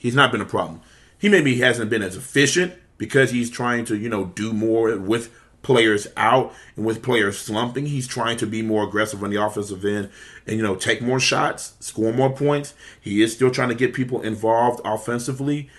He's 0.05 0.13
not 0.13 0.31
been 0.31 0.39
a 0.39 0.45
problem. 0.45 0.81
He 1.17 1.29
maybe 1.29 1.55
hasn't 1.61 1.89
been 1.89 2.03
as 2.03 2.15
efficient 2.15 2.75
because 2.99 3.31
he's 3.31 3.49
trying 3.49 3.85
to, 3.85 3.97
you 3.97 4.07
know, 4.07 4.25
do 4.25 4.53
more 4.53 4.95
with 4.99 5.33
players 5.63 6.05
out 6.15 6.53
and 6.75 6.85
with 6.85 7.01
players 7.01 7.39
slumping. 7.39 7.87
He's 7.87 8.05
trying 8.05 8.37
to 8.37 8.45
be 8.45 8.61
more 8.61 8.83
aggressive 8.83 9.23
on 9.23 9.31
the 9.31 9.43
offensive 9.43 9.83
end 9.83 10.11
and, 10.45 10.57
you 10.57 10.61
know, 10.61 10.75
take 10.75 11.01
more 11.01 11.19
shots, 11.19 11.73
score 11.79 12.13
more 12.13 12.31
points. 12.31 12.75
He 13.01 13.23
is 13.23 13.33
still 13.33 13.49
trying 13.49 13.69
to 13.69 13.73
get 13.73 13.95
people 13.95 14.21
involved 14.21 14.79
offensively, 14.85 15.71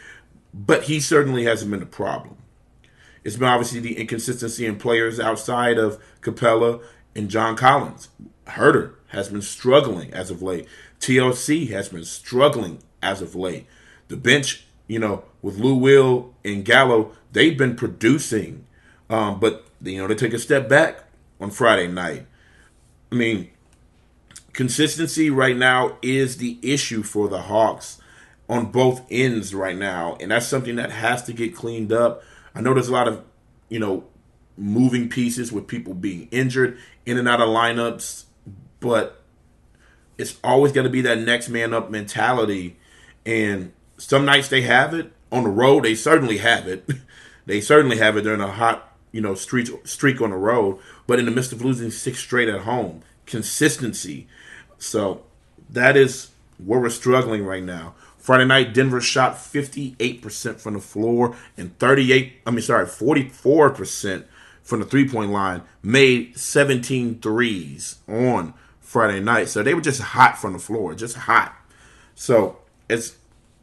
but 0.52 0.83
he 0.83 0.99
certainly 0.99 1.45
hasn't 1.45 1.71
been 1.71 1.83
a 1.83 1.87
problem. 1.87 2.37
It's 3.23 3.37
been 3.37 3.47
obviously 3.47 3.78
the 3.78 3.97
inconsistency 3.97 4.66
in 4.66 4.75
players 4.75 5.21
outside 5.21 5.78
of 5.78 6.02
Capela 6.21 6.83
and 7.14 7.30
John 7.30 7.54
Collins. 7.54 8.09
Huerter 8.49 8.95
has 9.11 9.28
been 9.28 9.42
struggling 9.42 10.12
as 10.12 10.33
of 10.33 10.42
late. 10.42 10.66
TLC 10.99 11.71
has 11.71 11.90
been 11.90 12.04
struggling 12.04 12.80
as 13.00 13.23
of 13.23 13.37
late. 13.37 13.68
The 14.08 14.16
bench, 14.16 14.66
you 14.86 14.98
know, 14.98 15.25
with 15.42 15.58
Lou 15.58 15.75
Will 15.75 16.34
and 16.44 16.64
Gallo, 16.64 17.12
they've 17.32 17.56
been 17.56 17.76
producing, 17.76 18.66
um, 19.10 19.40
but 19.40 19.66
you 19.82 19.98
know 19.98 20.06
they 20.06 20.14
take 20.14 20.32
a 20.32 20.38
step 20.38 20.68
back 20.68 21.04
on 21.40 21.50
Friday 21.50 21.88
night. 21.88 22.26
I 23.10 23.14
mean, 23.14 23.50
consistency 24.52 25.30
right 25.30 25.56
now 25.56 25.98
is 26.02 26.38
the 26.38 26.58
issue 26.62 27.02
for 27.02 27.28
the 27.28 27.42
Hawks 27.42 28.00
on 28.48 28.66
both 28.66 29.02
ends 29.10 29.54
right 29.54 29.76
now, 29.76 30.16
and 30.20 30.30
that's 30.30 30.46
something 30.46 30.76
that 30.76 30.90
has 30.90 31.22
to 31.25 31.32
get 31.32 31.54
cleaned 31.54 31.92
up. 31.92 32.22
I 32.54 32.60
know 32.60 32.75
there's 32.75 32.88
a 32.88 32.92
lot 32.92 33.08
of, 33.08 33.22
you 33.68 33.78
know, 33.78 34.04
moving 34.56 35.08
pieces 35.08 35.52
with 35.52 35.66
people 35.66 35.94
being 35.94 36.28
injured 36.30 36.78
in 37.04 37.18
and 37.18 37.28
out 37.28 37.40
of 37.40 37.48
lineups, 37.48 38.25
but 38.80 39.22
it's 40.18 40.36
always 40.42 40.72
going 40.72 40.84
to 40.86 40.90
be 40.90 41.02
that 41.02 41.18
next 41.18 41.48
man 41.48 41.75
up 41.75 41.90
mentality. 41.90 42.76
And 43.25 43.72
some 43.98 44.24
nights 44.24 44.48
they 44.48 44.62
have 44.62 44.94
it 44.94 45.12
on 45.32 45.44
the 45.44 45.50
road. 45.50 45.84
They 45.84 45.94
certainly 45.94 46.38
have 46.38 46.66
it. 46.66 46.88
they 47.46 47.60
certainly 47.60 47.98
have 47.98 48.16
it 48.16 48.22
during 48.22 48.40
a 48.40 48.50
hot, 48.50 48.92
you 49.12 49.20
know, 49.20 49.34
streak 49.34 49.68
streak 49.86 50.20
on 50.20 50.30
the 50.30 50.36
road. 50.36 50.78
But 51.06 51.18
in 51.18 51.24
the 51.24 51.30
midst 51.30 51.52
of 51.52 51.62
losing 51.62 51.90
six 51.90 52.18
straight 52.18 52.48
at 52.48 52.62
home, 52.62 53.02
consistency. 53.26 54.28
So 54.78 55.24
that 55.70 55.96
is 55.96 56.30
where 56.64 56.80
we're 56.80 56.90
struggling 56.90 57.44
right 57.44 57.62
now. 57.62 57.94
Friday 58.18 58.44
night, 58.44 58.74
Denver 58.74 59.00
shot 59.00 59.36
58% 59.36 60.60
from 60.60 60.74
the 60.74 60.80
floor 60.80 61.36
and 61.56 61.78
38, 61.78 62.40
I 62.44 62.50
mean, 62.50 62.60
sorry, 62.60 62.86
44% 62.86 64.24
from 64.64 64.80
the 64.80 64.86
three 64.86 65.08
point 65.08 65.30
line, 65.30 65.62
made 65.80 66.36
17 66.36 67.20
threes 67.20 67.98
on 68.08 68.52
Friday 68.80 69.20
night. 69.20 69.48
So 69.48 69.62
they 69.62 69.74
were 69.74 69.80
just 69.80 70.00
hot 70.00 70.38
from 70.38 70.54
the 70.54 70.58
floor, 70.58 70.94
just 70.96 71.16
hot. 71.16 71.54
So 72.16 72.58
as 72.90 73.16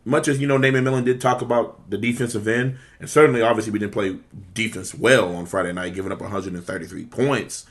much 0.05 0.27
as 0.27 0.39
you 0.39 0.48
know, 0.48 0.57
Nate 0.57 0.74
McMillan 0.74 1.05
did 1.05 1.22
talk 1.22 1.41
about 1.41 1.89
the 1.89 1.98
defensive 1.98 2.48
end, 2.48 2.77
and 3.00 3.10
certainly, 3.10 3.41
obviously, 3.41 3.72
we 3.72 3.79
didn't 3.79 3.93
play 3.93 4.17
defense 4.53 4.93
well 4.93 5.36
on 5.36 5.45
Friday 5.45 5.72
night, 5.72 5.93
giving 5.93 6.12
up 6.12 6.22
133 6.22 7.05
points. 7.05 7.65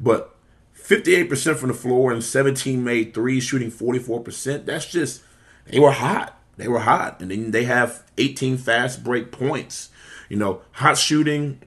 But 0.00 0.34
58% 0.76 1.56
from 1.56 1.68
the 1.68 1.74
floor 1.74 2.12
and 2.12 2.22
17 2.22 2.82
made 2.82 3.14
threes, 3.14 3.44
shooting 3.44 3.70
44%. 3.70 4.64
That's 4.64 4.86
just 4.86 5.22
they 5.66 5.78
were 5.78 5.92
hot. 5.92 6.38
They 6.56 6.68
were 6.68 6.80
hot, 6.80 7.20
and 7.20 7.30
then 7.30 7.52
they 7.52 7.64
have 7.64 8.04
18 8.18 8.58
fast 8.58 9.04
break 9.04 9.30
points. 9.30 9.90
You 10.28 10.36
know, 10.36 10.62
hot 10.72 10.98
shooting 10.98 11.62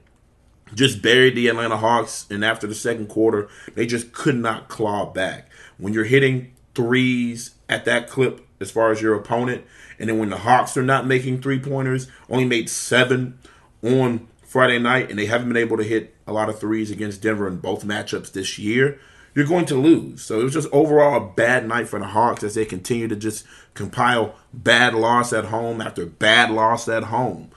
just 0.74 1.02
buried 1.02 1.34
the 1.34 1.48
Atlanta 1.48 1.76
Hawks, 1.76 2.26
and 2.30 2.44
after 2.44 2.66
the 2.66 2.74
second 2.74 3.08
quarter, 3.08 3.48
they 3.74 3.86
just 3.86 4.12
could 4.12 4.36
not 4.36 4.68
claw 4.68 5.06
back. 5.06 5.50
When 5.78 5.92
you're 5.92 6.04
hitting 6.04 6.52
threes 6.74 7.54
at 7.68 7.84
that 7.84 8.08
clip, 8.08 8.46
as 8.60 8.70
far 8.70 8.90
as 8.90 9.02
your 9.02 9.14
opponent, 9.14 9.64
and 10.02 10.10
then 10.10 10.18
when 10.18 10.30
the 10.30 10.38
Hawks 10.38 10.76
are 10.76 10.82
not 10.82 11.06
making 11.06 11.40
three 11.40 11.60
pointers, 11.60 12.08
only 12.28 12.44
made 12.44 12.68
seven 12.68 13.38
on 13.84 14.26
Friday 14.42 14.80
night, 14.80 15.08
and 15.08 15.16
they 15.16 15.26
haven't 15.26 15.46
been 15.46 15.56
able 15.56 15.76
to 15.76 15.84
hit 15.84 16.16
a 16.26 16.32
lot 16.32 16.48
of 16.48 16.58
threes 16.58 16.90
against 16.90 17.22
Denver 17.22 17.46
in 17.46 17.58
both 17.58 17.86
matchups 17.86 18.32
this 18.32 18.58
year, 18.58 18.98
you're 19.32 19.46
going 19.46 19.64
to 19.66 19.76
lose. 19.76 20.20
So 20.20 20.40
it 20.40 20.42
was 20.42 20.54
just 20.54 20.68
overall 20.72 21.16
a 21.16 21.32
bad 21.32 21.68
night 21.68 21.86
for 21.86 22.00
the 22.00 22.08
Hawks 22.08 22.42
as 22.42 22.56
they 22.56 22.64
continue 22.64 23.06
to 23.06 23.14
just 23.14 23.46
compile 23.74 24.34
bad 24.52 24.92
loss 24.92 25.32
at 25.32 25.44
home 25.44 25.80
after 25.80 26.04
bad 26.04 26.50
loss 26.50 26.88
at 26.88 27.04
home. 27.04 27.52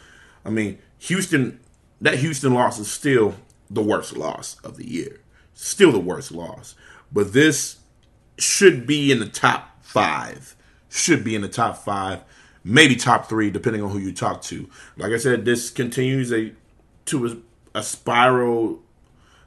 I 0.46 0.52
mean, 0.52 0.78
Houston 1.00 1.60
that 2.00 2.20
Houston 2.20 2.54
loss 2.54 2.78
is 2.78 2.92
still 2.92 3.34
the 3.72 3.82
worst 3.82 4.16
loss 4.16 4.60
of 4.64 4.78
the 4.78 4.88
year. 4.88 5.20
Still 5.56 5.92
the 5.92 6.00
worst 6.00 6.32
loss. 6.32 6.76
But 7.12 7.34
this 7.34 7.78
should 8.38 8.86
be 8.86 9.12
in 9.12 9.20
the 9.20 9.26
top 9.26 9.84
five. 9.84 10.56
Should 10.96 11.26
be 11.26 11.36
in 11.36 11.42
the 11.42 11.50
top 11.50 11.76
five, 11.76 12.24
maybe 12.64 12.96
top 12.96 13.28
three, 13.28 13.52
depending 13.52 13.82
on 13.82 13.90
who 13.90 14.00
you 14.00 14.14
talk 14.14 14.42
to. 14.44 14.70
Like 14.96 15.12
I 15.12 15.18
said, 15.18 15.44
this 15.44 15.70
continues 15.70 16.32
a 16.32 16.54
to 17.08 17.28
a, 17.28 17.80
a 17.80 17.84
spiral 17.84 18.80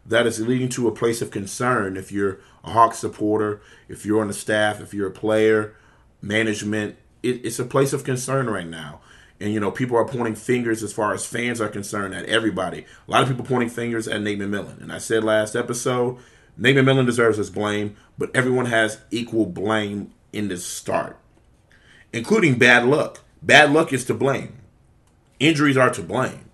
that 0.04 0.26
is 0.26 0.46
leading 0.46 0.68
to 0.68 0.88
a 0.88 0.92
place 0.92 1.22
of 1.22 1.30
concern 1.30 1.96
if 1.96 2.12
you're 2.12 2.38
a 2.62 2.72
Hawk 2.72 2.94
supporter, 2.94 3.62
if 3.88 4.04
you're 4.04 4.20
on 4.20 4.28
the 4.28 4.34
staff, 4.34 4.78
if 4.82 4.92
you're 4.92 5.08
a 5.08 5.10
player, 5.10 5.74
management. 6.20 6.96
It, 7.22 7.46
it's 7.46 7.58
a 7.58 7.64
place 7.64 7.94
of 7.94 8.04
concern 8.04 8.50
right 8.50 8.66
now. 8.66 9.00
And 9.40 9.50
you 9.54 9.58
know, 9.58 9.70
people 9.70 9.96
are 9.96 10.04
pointing 10.04 10.34
fingers 10.34 10.82
as 10.82 10.92
far 10.92 11.14
as 11.14 11.24
fans 11.24 11.62
are 11.62 11.70
concerned 11.70 12.14
at 12.14 12.26
everybody. 12.26 12.84
A 13.06 13.10
lot 13.10 13.22
of 13.22 13.28
people 13.28 13.46
pointing 13.46 13.70
fingers 13.70 14.06
at 14.06 14.20
Nate 14.20 14.38
McMillan. 14.38 14.82
And 14.82 14.92
I 14.92 14.98
said 14.98 15.24
last 15.24 15.56
episode, 15.56 16.18
Nate 16.58 16.76
McMillan 16.76 17.06
deserves 17.06 17.38
his 17.38 17.48
blame, 17.48 17.96
but 18.18 18.30
everyone 18.34 18.66
has 18.66 19.00
equal 19.10 19.46
blame 19.46 20.12
in 20.32 20.48
this 20.48 20.66
start, 20.66 21.16
including 22.12 22.58
bad 22.58 22.86
luck. 22.86 23.20
Bad 23.42 23.72
luck 23.72 23.92
is 23.92 24.04
to 24.06 24.14
blame. 24.14 24.58
Injuries 25.38 25.76
are 25.76 25.90
to 25.90 26.02
blame. 26.02 26.50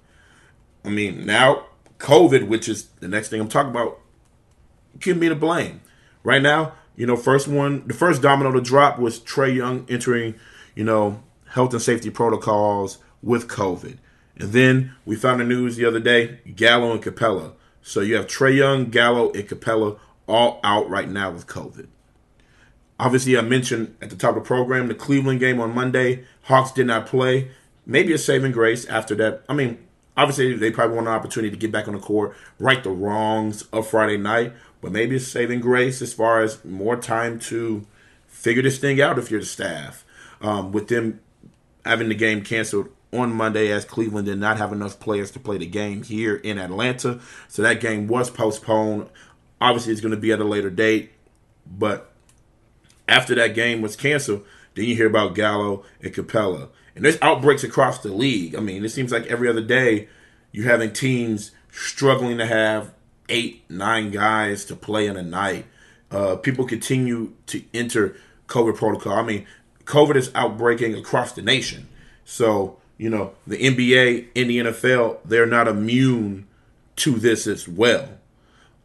I 0.85 0.91
mean, 0.91 1.25
now 1.25 1.67
COVID, 1.99 2.49
which 2.49 2.69
is 2.69 2.87
the 3.01 3.09
next 3.09 3.29
thing 3.29 3.41
I'm 3.41 3.49
talking 3.49 3.71
about, 3.71 3.99
can 5.01 5.19
be 5.19 5.29
to 5.29 5.35
blame. 5.35 5.81
Right 6.23 6.43
now, 6.43 6.75
you 6.97 7.07
know, 7.07 7.17
first 7.17 7.49
one, 7.49 7.87
the 7.87 7.95
first 7.95 8.23
domino 8.23 8.53
to 8.53 8.61
drop 8.61 8.99
was 8.99 9.21
Trae 9.21 9.55
Young 9.55 9.87
entering, 9.89 10.35
you 10.75 10.85
know, 10.85 11.23
health 11.49 11.73
and 11.73 11.83
safety 11.83 12.11
protocols 12.11 12.99
with 13.23 13.49
COVID. 13.49 13.99
And 14.37 14.53
then 14.53 14.95
we 15.05 15.17
found 15.17 15.41
the 15.41 15.45
news 15.45 15.77
the 15.77 15.85
other 15.85 16.01
day 16.01 16.41
Gallo 16.55 16.93
and 16.93 17.03
Capela. 17.03 17.53
So 17.83 18.01
you 18.01 18.17
have 18.17 18.27
Trae 18.27 18.57
Young, 18.57 18.87
Gallo, 18.91 19.31
and 19.33 19.49
Capela 19.49 19.99
all 20.27 20.61
out 20.65 20.89
right 20.89 21.09
now 21.09 21.31
with 21.31 21.47
COVID. 21.47 21.89
Obviously, 22.99 23.37
I 23.37 23.41
mentioned 23.41 23.97
at 24.01 24.11
the 24.11 24.17
top 24.17 24.37
of 24.37 24.43
the 24.43 24.47
program 24.47 24.89
the 24.89 24.95
Cleveland 24.95 25.41
game 25.41 25.61
on 25.61 25.75
Monday. 25.75 26.25
Hawks 26.43 26.71
did 26.71 26.87
not 26.87 27.07
play. 27.07 27.51
Maybe 27.87 28.13
a 28.13 28.19
saving 28.19 28.53
grace 28.53 28.87
after 28.87 29.15
that. 29.17 29.43
I 29.49 29.55
mean, 29.55 29.79
obviously, 30.17 30.55
they 30.55 30.71
probably 30.71 30.97
want 30.97 31.09
an 31.09 31.15
opportunity 31.15 31.51
to 31.51 31.57
get 31.57 31.73
back 31.73 31.89
on 31.89 31.95
the 31.95 32.01
court, 32.01 32.37
right 32.59 32.83
the 32.83 32.91
wrongs 32.91 33.63
of 33.73 33.89
Friday 33.89 34.17
night, 34.17 34.53
but 34.81 34.93
maybe 34.93 35.17
a 35.17 35.21
saving 35.21 35.61
grace 35.61 36.01
as 36.01 36.15
far 36.15 36.41
as 36.41 36.65
more 36.65 36.97
time 36.97 37.39
to 37.41 37.85
figure 38.29 38.63
this 38.63 38.79
thing 38.79 39.01
out 39.01 39.19
if 39.19 39.31
you're 39.31 39.41
the 39.41 39.47
staff. 39.47 40.05
Um, 40.41 40.73
with 40.73 40.89
them 40.89 41.21
having 41.85 42.09
the 42.09 42.15
game 42.15 42.43
canceled 42.43 42.89
on 43.13 43.33
Monday 43.33 43.71
as 43.71 43.85
Cleveland 43.85 44.27
did 44.27 44.39
not 44.39 44.59
have 44.59 44.73
enough 44.73 44.99
players 45.01 45.31
to 45.33 45.39
play 45.39 45.59
the 45.59 45.67
game 45.67 46.03
here 46.03 46.37
in 46.37 46.59
Atlanta. 46.59 47.21
So 47.49 47.63
that 47.63 47.81
game 47.81 48.07
was 48.07 48.31
postponed. 48.31 49.09
Obviously, 49.61 49.93
it's 49.93 50.01
going 50.01 50.15
to 50.15 50.21
be 50.21 50.33
at 50.33 50.41
a 50.41 50.45
later 50.45 50.71
date, 50.71 51.13
but 51.67 52.11
after 53.09 53.35
that 53.35 53.55
game 53.55 53.83
was 53.83 53.97
canceled, 53.97 54.45
then 54.75 54.87
you 54.87 54.97
hear 54.97 55.07
about 55.07 55.35
Gallo 55.35 55.85
and 56.03 56.13
Capela. 56.13 56.69
And 56.95 57.05
there's 57.05 57.19
outbreaks 57.21 57.65
across 57.65 57.99
the 57.99 58.13
league. 58.13 58.55
I 58.55 58.61
mean, 58.61 58.85
it 58.85 58.91
seems 58.91 59.13
like 59.13 59.27
every 59.27 59.49
other 59.49 59.63
day 59.63 60.09
you're 60.53 60.71
having 60.71 60.93
teams 60.93 61.51
struggling 61.71 62.39
to 62.39 62.47
have 62.47 62.93
eight, 63.29 63.65
nine 63.69 64.11
guys 64.11 64.65
to 64.67 64.77
play 64.77 65.07
in 65.07 65.17
a 65.17 65.23
night. 65.23 65.67
Uh, 66.11 66.37
people 66.37 66.65
continue 66.65 67.33
to 67.47 67.63
enter 67.75 68.17
COVID 68.47 68.77
protocol. 68.77 69.15
I 69.15 69.23
mean, 69.23 69.47
COVID 69.85 70.17
is 70.17 70.31
outbreaking 70.35 70.97
across 70.97 71.33
the 71.33 71.43
nation. 71.43 71.89
So, 72.25 72.79
you 72.97 73.11
know, 73.11 73.33
the 73.47 73.57
NBA 73.57 74.29
and 74.37 74.51
the 74.51 74.59
NFL, 74.59 75.19
they're 75.25 75.47
not 75.47 75.67
immune 75.67 76.47
to 76.97 77.13
this 77.13 77.47
as 77.47 77.67
well. 77.67 78.09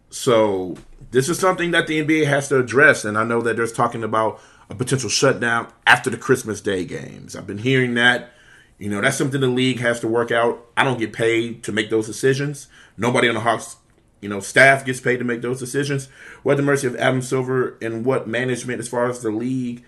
So, 0.10 0.76
this 1.12 1.30
is 1.30 1.40
something 1.40 1.72
that 1.72 1.88
the 1.88 2.04
NBA 2.04 2.28
has 2.28 2.48
to 2.50 2.60
address. 2.60 3.06
And 3.06 3.18
I 3.18 3.24
know 3.24 3.42
that 3.42 3.58
there's 3.58 3.74
talking 3.74 4.04
about 4.04 4.40
a 4.70 4.76
potential 4.76 5.10
shutdown 5.10 5.72
after 5.88 6.10
the 6.10 6.18
Christmas 6.18 6.62
Day 6.62 6.86
games. 6.86 7.36
I've 7.36 7.48
been 7.48 7.60
hearing 7.60 7.96
that. 7.96 8.32
You 8.78 8.90
know, 8.90 9.02
that's 9.02 9.18
something 9.18 9.42
the 9.42 9.48
league 9.48 9.80
has 9.80 10.00
to 10.02 10.08
work 10.08 10.32
out. 10.32 10.66
I 10.78 10.84
don't 10.84 11.00
get 11.00 11.12
paid 11.12 11.64
to 11.64 11.72
make 11.72 11.90
those 11.90 12.08
decisions. 12.08 12.68
Nobody 12.98 13.28
on 13.28 13.36
the 13.36 13.42
Hawks, 13.42 13.76
you 14.22 14.30
know, 14.30 14.40
staff 14.40 14.86
gets 14.86 15.02
paid 15.02 15.18
to 15.18 15.26
make 15.26 15.42
those 15.42 15.60
decisions. 15.60 16.08
We're 16.44 16.54
at 16.54 16.58
the 16.58 16.64
mercy 16.64 16.88
of 16.88 16.96
Adam 16.96 17.22
Silver 17.22 17.78
and 17.82 18.06
what 18.06 18.28
management, 18.28 18.80
as 18.80 18.88
far 18.88 19.10
as 19.10 19.22
the 19.22 19.32
league, 19.32 19.84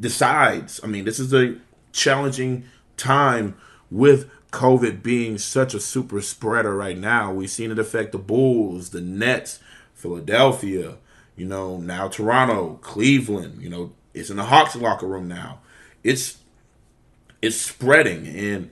decides. 0.00 0.80
I 0.82 0.86
mean, 0.86 1.04
this 1.04 1.18
is 1.18 1.34
a 1.34 1.56
challenging 1.92 2.64
time 2.96 3.54
with 3.90 4.30
COVID 4.50 5.02
being 5.02 5.36
such 5.36 5.74
a 5.74 5.80
super 5.80 6.22
spreader 6.22 6.74
right 6.74 6.96
now. 6.96 7.32
We've 7.32 7.50
seen 7.50 7.70
it 7.70 7.78
affect 7.78 8.12
the 8.12 8.18
Bulls, 8.18 8.90
the 8.90 9.00
Nets, 9.00 9.60
Philadelphia, 10.02 10.96
you 11.36 11.46
know, 11.46 11.78
now 11.78 12.08
Toronto, 12.08 12.78
Cleveland, 12.82 13.62
you 13.62 13.70
know, 13.70 13.92
it's 14.12 14.30
in 14.30 14.36
the 14.36 14.44
Hawks 14.44 14.76
locker 14.76 15.06
room 15.06 15.28
now. 15.28 15.60
It's 16.02 16.38
it's 17.40 17.56
spreading, 17.56 18.26
and 18.26 18.70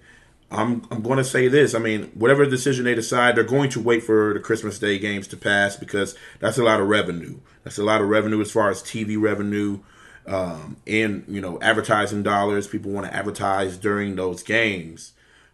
I'm 0.51 0.83
I'm 0.91 1.03
going 1.03 1.19
to 1.19 1.25
say 1.25 1.49
this. 1.49 1.75
I 1.75 1.79
mean, 1.79 2.11
whatever 2.15 2.45
decision 2.45 2.85
they 2.85 2.95
decide, 2.95 3.37
they're 3.37 3.45
going 3.45 3.71
to 3.71 3.81
wait 3.81 4.03
for 4.03 4.35
the 4.35 4.41
Christmas 4.41 4.79
Day 4.79 4.99
games 4.99 5.29
to 5.29 5.37
pass 5.37 5.77
because 5.77 6.17
that's 6.41 6.59
a 6.59 6.65
lot 6.65 6.81
of 6.81 6.89
revenue. 6.89 7.39
That's 7.63 7.79
a 7.79 7.85
lot 7.85 8.01
of 8.01 8.09
revenue 8.09 8.41
as 8.41 8.51
far 8.51 8.69
as 8.69 8.83
TV 8.83 9.21
revenue, 9.21 9.81
um, 10.27 10.77
and 10.87 11.25
you 11.29 11.41
know, 11.41 11.61
advertising 11.63 12.23
dollars. 12.23 12.67
People 12.67 12.91
want 12.91 13.07
to 13.07 13.15
advertise 13.15 13.79
during 13.79 14.17
those 14.17 14.43
games, 14.43 15.13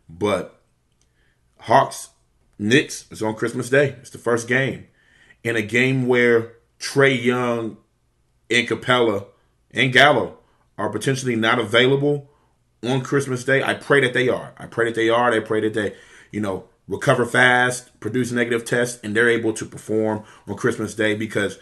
but 0.09 0.61
Hawks 1.61 2.11
Knicks 2.59 3.07
is 3.11 3.23
on 3.23 3.35
Christmas 3.35 3.69
Day. 3.69 3.97
It's 4.01 4.11
the 4.11 4.19
first 4.19 4.49
game, 4.49 4.87
in 5.47 5.55
a 5.55 5.63
game 5.63 6.09
where 6.09 6.55
Trae 6.81 7.23
Young 7.23 7.77
and 8.51 8.67
Capela 8.67 9.27
and 9.71 9.93
Gallo 9.93 10.39
are 10.77 10.91
potentially 10.91 11.37
not 11.37 11.61
available 11.61 12.29
on 12.83 13.01
Christmas 13.01 13.45
Day. 13.45 13.63
I 13.63 13.75
pray 13.75 14.01
that 14.01 14.13
they 14.13 14.29
are. 14.29 14.55
I 14.59 14.67
pray 14.67 14.87
that 14.87 14.97
they 14.97 15.09
are. 15.09 15.33
I 15.33 15.39
pray 15.39 15.61
that 15.61 15.73
they, 15.73 15.95
you 16.33 16.41
know, 16.41 16.65
recover 16.89 17.25
fast, 17.25 17.99
produce 18.01 18.33
negative 18.33 18.65
tests, 18.65 19.01
and 19.05 19.15
they're 19.15 19.29
able 19.29 19.53
to 19.53 19.65
perform 19.65 20.25
on 20.49 20.57
Christmas 20.57 20.97
Day 20.97 21.15
because 21.15 21.59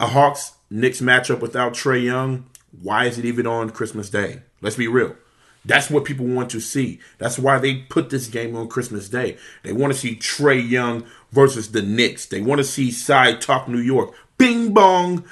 a 0.00 0.06
Hawks 0.06 0.52
Knicks 0.70 1.02
matchup 1.02 1.40
without 1.40 1.74
Trae 1.74 2.02
Young, 2.02 2.46
why 2.80 3.04
is 3.04 3.18
it 3.18 3.26
even 3.26 3.46
on 3.46 3.68
Christmas 3.70 4.08
Day? 4.08 4.40
Let's 4.62 4.76
be 4.76 4.88
real. 4.88 5.14
That's 5.64 5.90
what 5.90 6.06
people 6.06 6.24
want 6.24 6.50
to 6.50 6.60
see. 6.60 6.98
That's 7.18 7.38
why 7.38 7.58
they 7.58 7.74
put 7.74 8.08
this 8.08 8.26
game 8.26 8.56
on 8.56 8.68
Christmas 8.68 9.08
Day. 9.08 9.36
They 9.62 9.72
want 9.72 9.92
to 9.92 9.98
see 9.98 10.16
Trae 10.16 10.66
Young 10.66 11.04
versus 11.32 11.72
the 11.72 11.82
Knicks. 11.82 12.26
They 12.26 12.40
want 12.40 12.58
to 12.58 12.64
see 12.64 12.90
Side 12.90 13.40
Talk 13.40 13.68
New 13.68 13.78
York. 13.78 14.14
Bing 14.36 14.72
bong. 14.72 15.24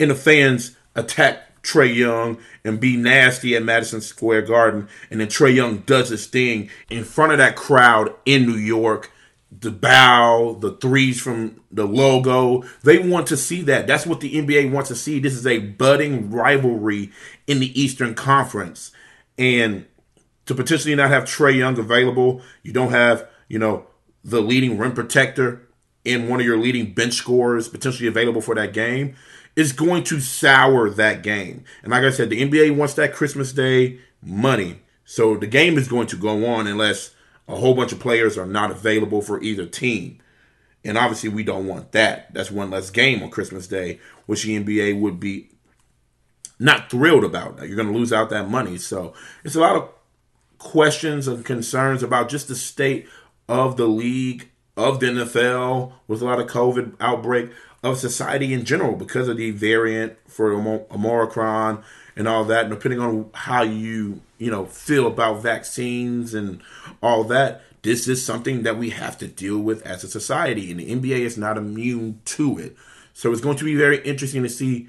And 0.00 0.10
the 0.10 0.14
fans 0.14 0.76
attack 0.94 1.62
Trae 1.62 1.94
Young 1.94 2.38
and 2.64 2.78
be 2.78 2.96
nasty 2.96 3.56
at 3.56 3.62
Madison 3.62 4.00
Square 4.00 4.42
Garden. 4.42 4.88
And 5.10 5.20
then 5.20 5.28
Trae 5.28 5.54
Young 5.54 5.78
does 5.78 6.10
his 6.10 6.26
thing 6.26 6.70
in 6.88 7.04
front 7.04 7.32
of 7.32 7.38
that 7.38 7.56
crowd 7.56 8.14
in 8.24 8.46
New 8.46 8.56
York. 8.56 9.10
The 9.56 9.70
bow, 9.70 10.56
the 10.60 10.72
threes 10.72 11.20
from 11.20 11.60
the 11.70 11.86
logo. 11.86 12.64
They 12.82 12.98
want 12.98 13.28
to 13.28 13.36
see 13.36 13.62
that. 13.62 13.86
That's 13.86 14.04
what 14.04 14.20
the 14.20 14.34
NBA 14.34 14.72
wants 14.72 14.88
to 14.88 14.96
see. 14.96 15.20
This 15.20 15.34
is 15.34 15.46
a 15.46 15.58
budding 15.58 16.30
rivalry 16.30 17.12
in 17.46 17.60
the 17.60 17.80
Eastern 17.80 18.14
Conference. 18.14 18.90
And 19.38 19.86
to 20.46 20.54
potentially 20.54 20.94
not 20.96 21.10
have 21.10 21.24
Trae 21.24 21.56
Young 21.56 21.78
available, 21.78 22.42
you 22.62 22.72
don't 22.72 22.90
have, 22.90 23.28
you 23.48 23.60
know, 23.60 23.86
the 24.24 24.40
leading 24.40 24.78
rim 24.78 24.92
protector 24.92 25.68
in 26.04 26.28
one 26.28 26.40
of 26.40 26.46
your 26.46 26.58
leading 26.58 26.92
bench 26.92 27.14
scorers 27.14 27.68
potentially 27.68 28.08
available 28.08 28.40
for 28.40 28.54
that 28.54 28.72
game 28.72 29.14
is 29.56 29.72
going 29.72 30.02
to 30.04 30.20
sour 30.20 30.90
that 30.90 31.22
game. 31.22 31.64
And 31.82 31.92
like 31.92 32.04
I 32.04 32.10
said, 32.10 32.30
the 32.30 32.42
NBA 32.42 32.76
wants 32.76 32.94
that 32.94 33.14
Christmas 33.14 33.52
Day 33.52 34.00
money. 34.22 34.80
So 35.04 35.36
the 35.36 35.46
game 35.46 35.78
is 35.78 35.88
going 35.88 36.06
to 36.08 36.16
go 36.16 36.46
on 36.46 36.66
unless 36.66 37.14
a 37.46 37.56
whole 37.56 37.74
bunch 37.74 37.92
of 37.92 38.00
players 38.00 38.36
are 38.36 38.46
not 38.46 38.70
available 38.70 39.20
for 39.20 39.40
either 39.42 39.66
team. 39.66 40.18
And 40.84 40.98
obviously, 40.98 41.30
we 41.30 41.44
don't 41.44 41.66
want 41.66 41.92
that. 41.92 42.32
That's 42.34 42.50
one 42.50 42.70
less 42.70 42.90
game 42.90 43.22
on 43.22 43.30
Christmas 43.30 43.66
Day, 43.66 44.00
which 44.26 44.42
the 44.42 44.62
NBA 44.62 45.00
would 45.00 45.18
be 45.18 45.50
not 46.58 46.90
thrilled 46.90 47.24
about. 47.24 47.58
You're 47.66 47.76
going 47.76 47.92
to 47.92 47.98
lose 47.98 48.12
out 48.12 48.30
that 48.30 48.50
money. 48.50 48.76
So 48.78 49.14
it's 49.44 49.54
a 49.54 49.60
lot 49.60 49.76
of 49.76 49.88
questions 50.58 51.26
and 51.26 51.44
concerns 51.44 52.02
about 52.02 52.28
just 52.28 52.48
the 52.48 52.54
state 52.54 53.06
of 53.48 53.76
the 53.76 53.86
league, 53.86 54.50
of 54.76 55.00
the 55.00 55.06
NFL, 55.06 55.92
with 56.06 56.22
a 56.22 56.24
lot 56.24 56.40
of 56.40 56.46
COVID 56.46 56.94
outbreak, 57.00 57.50
of 57.82 57.98
society 57.98 58.52
in 58.54 58.64
general 58.64 58.96
because 58.96 59.28
of 59.28 59.36
the 59.36 59.50
variant 59.50 60.16
for 60.26 60.52
Omicron 60.52 61.84
and 62.16 62.26
all 62.26 62.44
that. 62.44 62.64
And 62.64 62.74
depending 62.74 63.00
on 63.00 63.30
how 63.34 63.62
you, 63.62 64.22
you 64.38 64.50
know, 64.50 64.64
feel 64.64 65.06
about 65.06 65.42
vaccines 65.42 66.32
and 66.32 66.62
all 67.02 67.24
that, 67.24 67.62
this 67.82 68.08
is 68.08 68.24
something 68.24 68.62
that 68.62 68.78
we 68.78 68.90
have 68.90 69.18
to 69.18 69.28
deal 69.28 69.58
with 69.58 69.86
as 69.86 70.02
a 70.02 70.08
society. 70.08 70.70
And 70.70 70.80
the 70.80 70.90
NBA 70.90 71.20
is 71.20 71.36
not 71.36 71.58
immune 71.58 72.20
to 72.24 72.58
it. 72.58 72.74
So 73.12 73.30
it's 73.30 73.42
going 73.42 73.58
to 73.58 73.64
be 73.64 73.76
very 73.76 73.98
interesting 73.98 74.42
to 74.42 74.48
see 74.48 74.88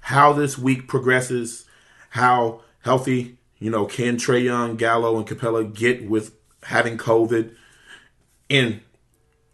how 0.00 0.34
this 0.34 0.58
week 0.58 0.86
progresses, 0.86 1.64
how 2.10 2.60
healthy, 2.82 3.38
you 3.58 3.70
know, 3.70 3.86
can 3.86 4.16
Trae 4.16 4.44
Young, 4.44 4.76
Gallo, 4.76 5.16
and 5.16 5.26
Capela 5.26 5.74
get 5.74 6.08
with 6.08 6.34
having 6.64 6.98
COVID. 6.98 7.54
And 8.50 8.80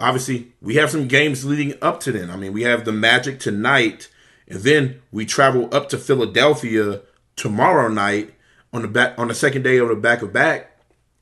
obviously 0.01 0.53
we 0.61 0.77
have 0.77 0.91
some 0.91 1.09
games 1.09 1.45
leading 1.45 1.75
up 1.83 2.01
to 2.01 2.13
then. 2.13 2.31
I 2.31 2.37
mean, 2.37 2.53
we 2.53 2.63
have 2.63 2.85
the 2.85 2.93
Magic 2.93 3.41
tonight, 3.41 4.09
and 4.49 4.61
then 4.61 5.03
we 5.11 5.25
travel 5.27 5.69
up 5.73 5.89
to 5.91 5.99
Philadelphia 5.99 7.01
tomorrow 7.37 7.89
night 7.89 8.35
on 8.73 8.83
the 8.83 8.89
back 8.89 9.19
on 9.19 9.29
the 9.29 9.35
second 9.35 9.63
day 9.63 9.79
of 9.79 9.89
the 9.89 9.97
back 9.97 10.23
of 10.23 10.33
back. 10.33 10.71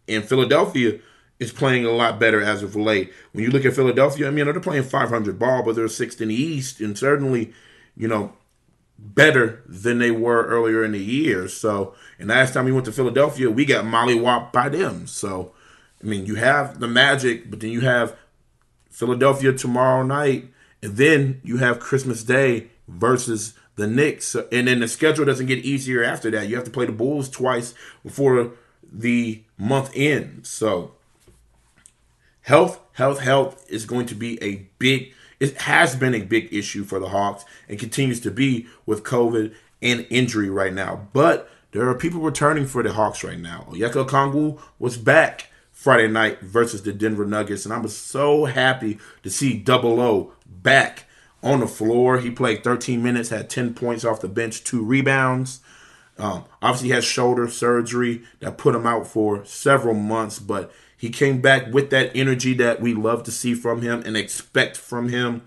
And 0.09 0.25
Philadelphia 0.25 0.99
is 1.39 1.53
playing 1.53 1.85
a 1.85 1.91
lot 1.91 2.19
better 2.19 2.41
as 2.41 2.63
of 2.63 2.77
late. 2.77 3.13
When 3.33 3.45
you 3.45 3.51
look 3.51 3.65
at 3.65 3.75
Philadelphia, 3.75 4.29
I 4.29 4.31
mean, 4.31 4.45
they're 4.45 4.61
playing 4.61 4.85
500 4.85 5.39
ball, 5.39 5.63
but 5.63 5.75
they're 5.75 5.89
sixth 5.89 6.21
in 6.21 6.29
the 6.29 6.35
East, 6.35 6.81
and 6.81 6.97
certainly, 6.97 7.53
you 7.97 8.09
know, 8.09 8.33
better 8.99 9.63
than 9.67 9.99
they 9.99 10.11
were 10.11 10.47
earlier 10.47 10.85
in 10.85 10.93
the 10.93 11.03
year. 11.03 11.49
So, 11.49 11.95
and 12.19 12.29
last 12.29 12.55
time 12.55 12.65
we 12.65 12.73
went 12.73 12.85
to 12.87 12.93
Philadelphia, 12.93 13.51
we 13.51 13.65
got 13.65 13.85
mollywopped 13.85 14.53
by 14.53 14.69
them. 14.69 15.07
So, 15.07 15.53
I 16.03 16.07
mean, 16.07 16.27
you 16.27 16.35
have 16.37 16.81
the 16.81 16.89
Magic, 16.89 17.51
but 17.51 17.61
then 17.61 17.71
you 17.71 17.81
have 17.81 18.17
Philadelphia 18.91 19.53
tomorrow 19.53 20.03
night, 20.03 20.49
and 20.83 20.97
then 20.97 21.41
you 21.45 21.59
have 21.59 21.79
Christmas 21.79 22.23
Day 22.25 22.71
versus 22.89 23.55
the 23.77 23.87
Knicks, 23.87 24.35
and 24.35 24.69
then 24.69 24.81
the 24.81 24.89
schedule 24.89 25.25
doesn't 25.25 25.47
get 25.47 25.65
easier 25.65 26.05
after 26.05 26.31
that. 26.31 26.49
You 26.49 26.57
have 26.57 26.65
to 26.65 26.71
play 26.71 26.87
the 26.87 26.93
Bulls 26.93 27.31
twice 27.31 27.75
before 28.03 28.53
the 28.93 29.43
month 29.57 29.91
ends. 29.95 30.51
So, 30.51 30.93
health, 32.43 32.81
health, 32.93 33.21
health 33.21 33.65
is 33.71 33.87
going 33.87 34.07
to 34.07 34.15
be 34.15 34.43
a 34.43 34.69
big. 34.79 35.15
It 35.41 35.63
has 35.63 35.97
been 35.97 36.15
a 36.15 36.23
big 36.23 36.53
issue 36.53 36.85
for 36.85 37.01
the 37.01 37.09
Hawks 37.09 37.45
and 37.69 37.79
continues 37.79 38.21
to 38.21 38.31
be 38.31 38.67
with 38.85 39.03
COVID 39.03 39.55
and 39.81 40.07
injury 40.11 40.51
right 40.51 40.73
now. 40.73 41.09
But 41.13 41.51
there 41.73 41.89
are 41.89 41.95
people 41.95 42.21
returning 42.21 42.67
for 42.67 42.83
the 42.83 42.93
Hawks 42.93 43.25
right 43.25 43.41
now. 43.41 43.67
Onyeka 43.71 44.07
Okongwu 44.07 44.61
was 44.79 44.97
back 44.99 45.49
Friday 45.83 46.07
night 46.07 46.41
versus 46.43 46.85
the 46.85 46.93
Denver 46.93 47.27
Nuggets. 47.27 47.65
And 47.65 47.75
I 47.75 47.79
was 47.79 47.97
so 47.97 48.45
happy 48.45 49.01
to 49.25 49.31
see 49.31 49.59
Double 49.59 50.01
O 50.01 50.33
back 50.47 51.07
on 51.43 51.59
the 51.59 51.67
floor. 51.67 52.19
He 52.19 52.31
played 52.31 52.63
13 52.63 53.03
minutes, 53.03 53.31
had 53.31 53.51
10 53.51 53.75
points 53.75 54.05
off 54.05 54.21
the 54.21 54.29
bench, 54.29 54.63
two 54.63 54.85
rebounds. 54.85 55.61
Um, 56.19 56.45
obviously, 56.63 56.91
had 56.91 57.03
shoulder 57.03 57.49
surgery 57.49 58.23
that 58.39 58.59
put 58.59 58.77
him 58.77 58.87
out 58.87 59.09
for 59.09 59.45
several 59.45 59.95
months, 59.95 60.39
but 60.39 60.71
he 60.97 61.11
came 61.11 61.41
back 61.41 61.73
with 61.73 61.91
that 61.91 62.13
energy 62.15 62.55
that 62.55 62.81
we 62.81 62.95
love 62.95 63.25
to 63.25 63.33
see 63.33 63.53
from 63.53 63.83
him 63.83 64.05
and 64.07 64.17
expect 64.17 64.77
from 64.77 65.09
him. 65.09 65.43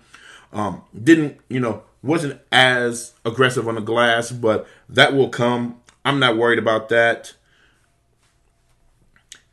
Um, 0.52 0.82
didn't, 1.02 1.40
you 1.48 1.60
know, 1.60 1.82
wasn't 2.02 2.42
as 2.52 3.14
aggressive 3.24 3.66
on 3.66 3.76
the 3.76 3.80
glass, 3.80 4.32
but 4.32 4.66
that 4.86 5.14
will 5.14 5.30
come. 5.30 5.80
I'm 6.04 6.18
not 6.18 6.36
worried 6.36 6.58
about 6.58 6.90
that. 6.90 7.32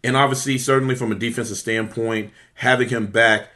And 0.04 0.18
obviously, 0.18 0.58
certainly 0.58 0.96
from 0.96 1.12
a 1.12 1.16
defensive 1.16 1.58
standpoint, 1.58 2.32
having 2.56 2.90
him 2.90 3.08
back 3.08 3.50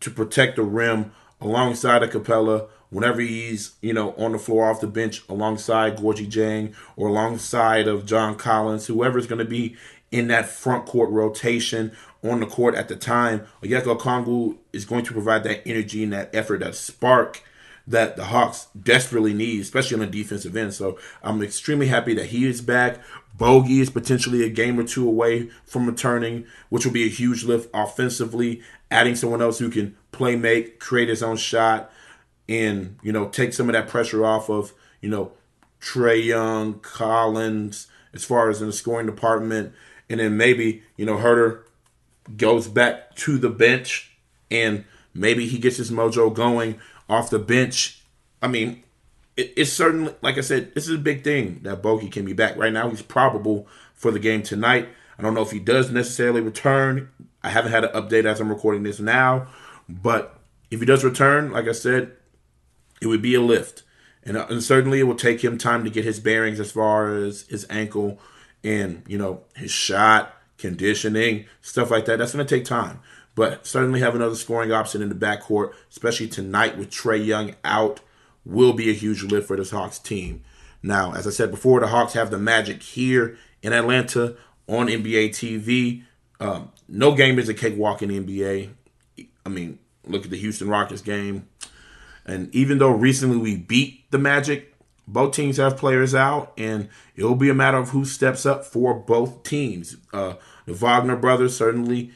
to 0.00 0.10
protect 0.10 0.56
the 0.56 0.62
rim 0.62 1.12
alongside 1.40 2.02
of 2.02 2.10
Capela 2.10 2.68
whenever 2.90 3.22
he's, 3.22 3.72
you 3.80 3.94
know, 3.94 4.12
on 4.18 4.32
the 4.32 4.38
floor 4.38 4.70
off 4.70 4.80
the 4.80 4.86
bench 4.86 5.22
alongside 5.28 5.96
Gorgui 5.96 6.30
Dieng 6.30 6.74
or 6.94 7.08
alongside 7.08 7.88
of 7.88 8.04
John 8.04 8.36
Collins, 8.36 8.86
whoever's 8.86 9.26
going 9.26 9.38
to 9.38 9.46
be 9.46 9.76
in 10.10 10.28
that 10.28 10.48
front 10.48 10.84
court 10.84 11.08
rotation 11.10 11.92
on 12.22 12.40
the 12.40 12.46
court 12.46 12.74
at 12.74 12.88
the 12.88 12.96
time, 12.96 13.46
Onyeka 13.62 13.98
Okongwu 13.98 14.58
is 14.72 14.84
going 14.84 15.04
to 15.04 15.12
provide 15.12 15.42
that 15.44 15.66
energy 15.66 16.04
and 16.04 16.12
that 16.12 16.32
effort, 16.34 16.60
that 16.60 16.74
spark 16.74 17.42
that 17.86 18.16
the 18.16 18.24
Hawks 18.24 18.68
desperately 18.80 19.32
need, 19.32 19.60
especially 19.60 19.94
on 19.94 20.00
the 20.08 20.22
defensive 20.22 20.56
end. 20.56 20.72
So 20.72 20.98
I'm 21.22 21.42
extremely 21.42 21.88
happy 21.88 22.14
that 22.14 22.26
he 22.26 22.46
is 22.46 22.60
back. 22.60 23.00
Bogey 23.34 23.80
is 23.80 23.90
potentially 23.90 24.44
a 24.44 24.50
game 24.50 24.78
or 24.78 24.84
two 24.84 25.06
away 25.08 25.48
from 25.64 25.86
returning, 25.86 26.46
which 26.68 26.84
will 26.84 26.92
be 26.92 27.04
a 27.04 27.08
huge 27.08 27.44
lift 27.44 27.70
offensively. 27.72 28.62
Adding 28.90 29.16
someone 29.16 29.40
else 29.40 29.58
who 29.58 29.70
can 29.70 29.96
play 30.12 30.36
make, 30.36 30.78
create 30.78 31.08
his 31.08 31.22
own 31.22 31.36
shot, 31.36 31.90
and 32.48 32.98
you 33.02 33.12
know 33.12 33.28
take 33.28 33.52
some 33.52 33.68
of 33.68 33.72
that 33.72 33.88
pressure 33.88 34.24
off 34.24 34.50
of 34.50 34.74
you 35.00 35.08
know 35.08 35.32
Trae 35.80 36.22
Young, 36.22 36.80
Collins, 36.80 37.86
as 38.12 38.24
far 38.24 38.50
as 38.50 38.60
in 38.60 38.66
the 38.66 38.72
scoring 38.72 39.06
department, 39.06 39.72
and 40.10 40.20
then 40.20 40.36
maybe 40.36 40.82
you 40.96 41.06
know 41.06 41.16
Huerter 41.16 41.62
goes 42.36 42.68
back 42.68 43.14
to 43.16 43.38
the 43.38 43.50
bench 43.50 44.12
and 44.50 44.84
maybe 45.14 45.46
he 45.46 45.58
gets 45.58 45.76
his 45.78 45.90
mojo 45.90 46.32
going 46.32 46.78
off 47.08 47.30
the 47.30 47.38
bench. 47.38 48.02
I 48.40 48.48
mean, 48.48 48.84
it, 49.36 49.52
it's 49.56 49.72
certainly 49.72 50.14
like 50.22 50.38
I 50.38 50.42
said, 50.42 50.74
this 50.74 50.88
is 50.88 50.94
a 50.94 50.98
big 50.98 51.24
thing 51.24 51.60
that 51.62 51.82
Bogey 51.82 52.08
can 52.08 52.24
be 52.24 52.32
back. 52.32 52.56
Right 52.56 52.72
now, 52.72 52.88
he's 52.90 53.02
probable 53.02 53.66
for 53.94 54.10
the 54.10 54.18
game 54.18 54.42
tonight. 54.42 54.88
I 55.18 55.22
don't 55.22 55.34
know 55.34 55.42
if 55.42 55.50
he 55.50 55.58
does 55.58 55.90
necessarily 55.90 56.40
return. 56.40 57.10
I 57.42 57.50
haven't 57.50 57.72
had 57.72 57.84
an 57.84 57.92
update 57.92 58.24
as 58.24 58.40
I'm 58.40 58.48
recording 58.48 58.82
this 58.82 59.00
now, 59.00 59.48
but 59.88 60.38
if 60.70 60.80
he 60.80 60.86
does 60.86 61.04
return, 61.04 61.52
like 61.52 61.68
I 61.68 61.72
said, 61.72 62.12
it 63.00 63.06
would 63.06 63.22
be 63.22 63.34
a 63.34 63.40
lift. 63.40 63.82
And, 64.24 64.36
uh, 64.36 64.46
and 64.48 64.62
certainly 64.62 65.00
it 65.00 65.04
will 65.04 65.16
take 65.16 65.42
him 65.42 65.58
time 65.58 65.84
to 65.84 65.90
get 65.90 66.04
his 66.04 66.20
bearings 66.20 66.60
as 66.60 66.70
far 66.70 67.14
as 67.14 67.42
his 67.42 67.66
ankle 67.68 68.20
and, 68.62 69.02
you 69.06 69.18
know, 69.18 69.42
his 69.56 69.70
shot, 69.70 70.34
conditioning, 70.58 71.46
stuff 71.60 71.90
like 71.90 72.04
that. 72.04 72.18
That's 72.18 72.32
going 72.32 72.46
to 72.46 72.56
take 72.56 72.64
time. 72.64 73.00
But 73.34 73.66
certainly 73.66 74.00
have 74.00 74.14
another 74.14 74.36
scoring 74.36 74.72
option 74.72 75.02
in 75.02 75.08
the 75.08 75.14
backcourt, 75.14 75.72
especially 75.90 76.28
tonight 76.28 76.78
with 76.78 76.90
Trae 76.90 77.24
Young 77.24 77.54
out, 77.64 78.00
will 78.44 78.72
be 78.72 78.90
a 78.90 78.94
huge 78.94 79.22
lift 79.22 79.46
for 79.46 79.56
this 79.56 79.70
Hawks 79.70 79.98
team. 79.98 80.42
Now, 80.82 81.14
as 81.14 81.26
I 81.26 81.30
said 81.30 81.50
before, 81.50 81.80
the 81.80 81.88
Hawks 81.88 82.14
have 82.14 82.30
the 82.30 82.38
Magic 82.38 82.82
here 82.82 83.36
in 83.62 83.72
Atlanta 83.72 84.36
on 84.66 84.88
NBA 84.88 85.30
TV. 85.30 86.02
Um, 86.40 86.72
no 86.88 87.14
game 87.14 87.38
is 87.38 87.48
a 87.48 87.54
cakewalk 87.54 88.02
in 88.02 88.08
the 88.08 88.20
NBA. 88.20 88.70
I 89.46 89.48
mean, 89.48 89.78
look 90.06 90.24
at 90.24 90.30
the 90.30 90.38
Houston 90.38 90.68
Rockets 90.68 91.02
game. 91.02 91.48
And 92.24 92.52
even 92.54 92.78
though 92.78 92.90
recently 92.90 93.36
we 93.36 93.56
beat 93.56 94.10
the 94.10 94.18
Magic, 94.18 94.74
both 95.06 95.34
teams 95.34 95.56
have 95.56 95.76
players 95.76 96.14
out, 96.14 96.52
and 96.56 96.88
it'll 97.16 97.34
be 97.34 97.48
a 97.48 97.54
matter 97.54 97.76
of 97.76 97.90
who 97.90 98.04
steps 98.04 98.46
up 98.46 98.64
for 98.64 98.94
both 98.94 99.42
teams. 99.42 99.96
Uh, 100.12 100.34
the 100.66 100.74
Wagner 100.74 101.16
brothers 101.16 101.56
certainly 101.56 102.12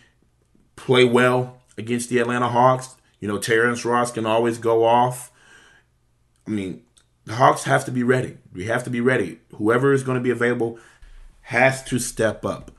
play 0.76 1.04
well 1.04 1.58
against 1.76 2.08
the 2.08 2.18
Atlanta 2.18 2.48
Hawks. 2.48 2.96
You 3.20 3.28
know, 3.28 3.38
Terrence 3.38 3.84
Ross 3.84 4.12
can 4.12 4.26
always 4.26 4.58
go 4.58 4.84
off. 4.84 5.32
I 6.46 6.50
mean, 6.50 6.82
the 7.24 7.34
Hawks 7.34 7.64
have 7.64 7.84
to 7.86 7.90
be 7.90 8.02
ready. 8.02 8.38
We 8.52 8.66
have 8.66 8.84
to 8.84 8.90
be 8.90 9.00
ready. 9.00 9.40
Whoever 9.56 9.92
is 9.92 10.02
going 10.02 10.16
to 10.16 10.22
be 10.22 10.30
available 10.30 10.78
has 11.42 11.82
to 11.84 11.98
step 11.98 12.44
up. 12.44 12.70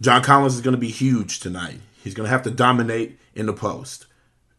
John 0.00 0.22
Collins 0.22 0.54
is 0.54 0.60
going 0.60 0.74
to 0.74 0.80
be 0.80 0.90
huge 0.90 1.40
tonight. 1.40 1.80
He's 2.02 2.14
going 2.14 2.26
to 2.26 2.30
have 2.30 2.42
to 2.42 2.50
dominate 2.50 3.18
in 3.34 3.46
the 3.46 3.52
post. 3.52 4.06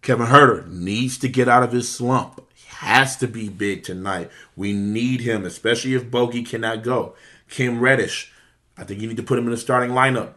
Kevin 0.01 0.27
Huerter 0.27 0.67
needs 0.67 1.17
to 1.19 1.27
get 1.27 1.47
out 1.47 1.63
of 1.63 1.71
his 1.71 1.89
slump. 1.89 2.41
He 2.53 2.67
has 2.67 3.15
to 3.17 3.27
be 3.27 3.49
big 3.49 3.83
tonight. 3.83 4.31
We 4.55 4.73
need 4.73 5.21
him, 5.21 5.45
especially 5.45 5.93
if 5.93 6.09
Bogey 6.09 6.43
cannot 6.43 6.83
go. 6.83 7.15
Cam 7.49 7.79
Reddish, 7.79 8.31
I 8.77 8.83
think 8.83 9.01
you 9.01 9.07
need 9.07 9.17
to 9.17 9.23
put 9.23 9.37
him 9.37 9.45
in 9.45 9.51
the 9.51 9.57
starting 9.57 9.91
lineup. 9.91 10.33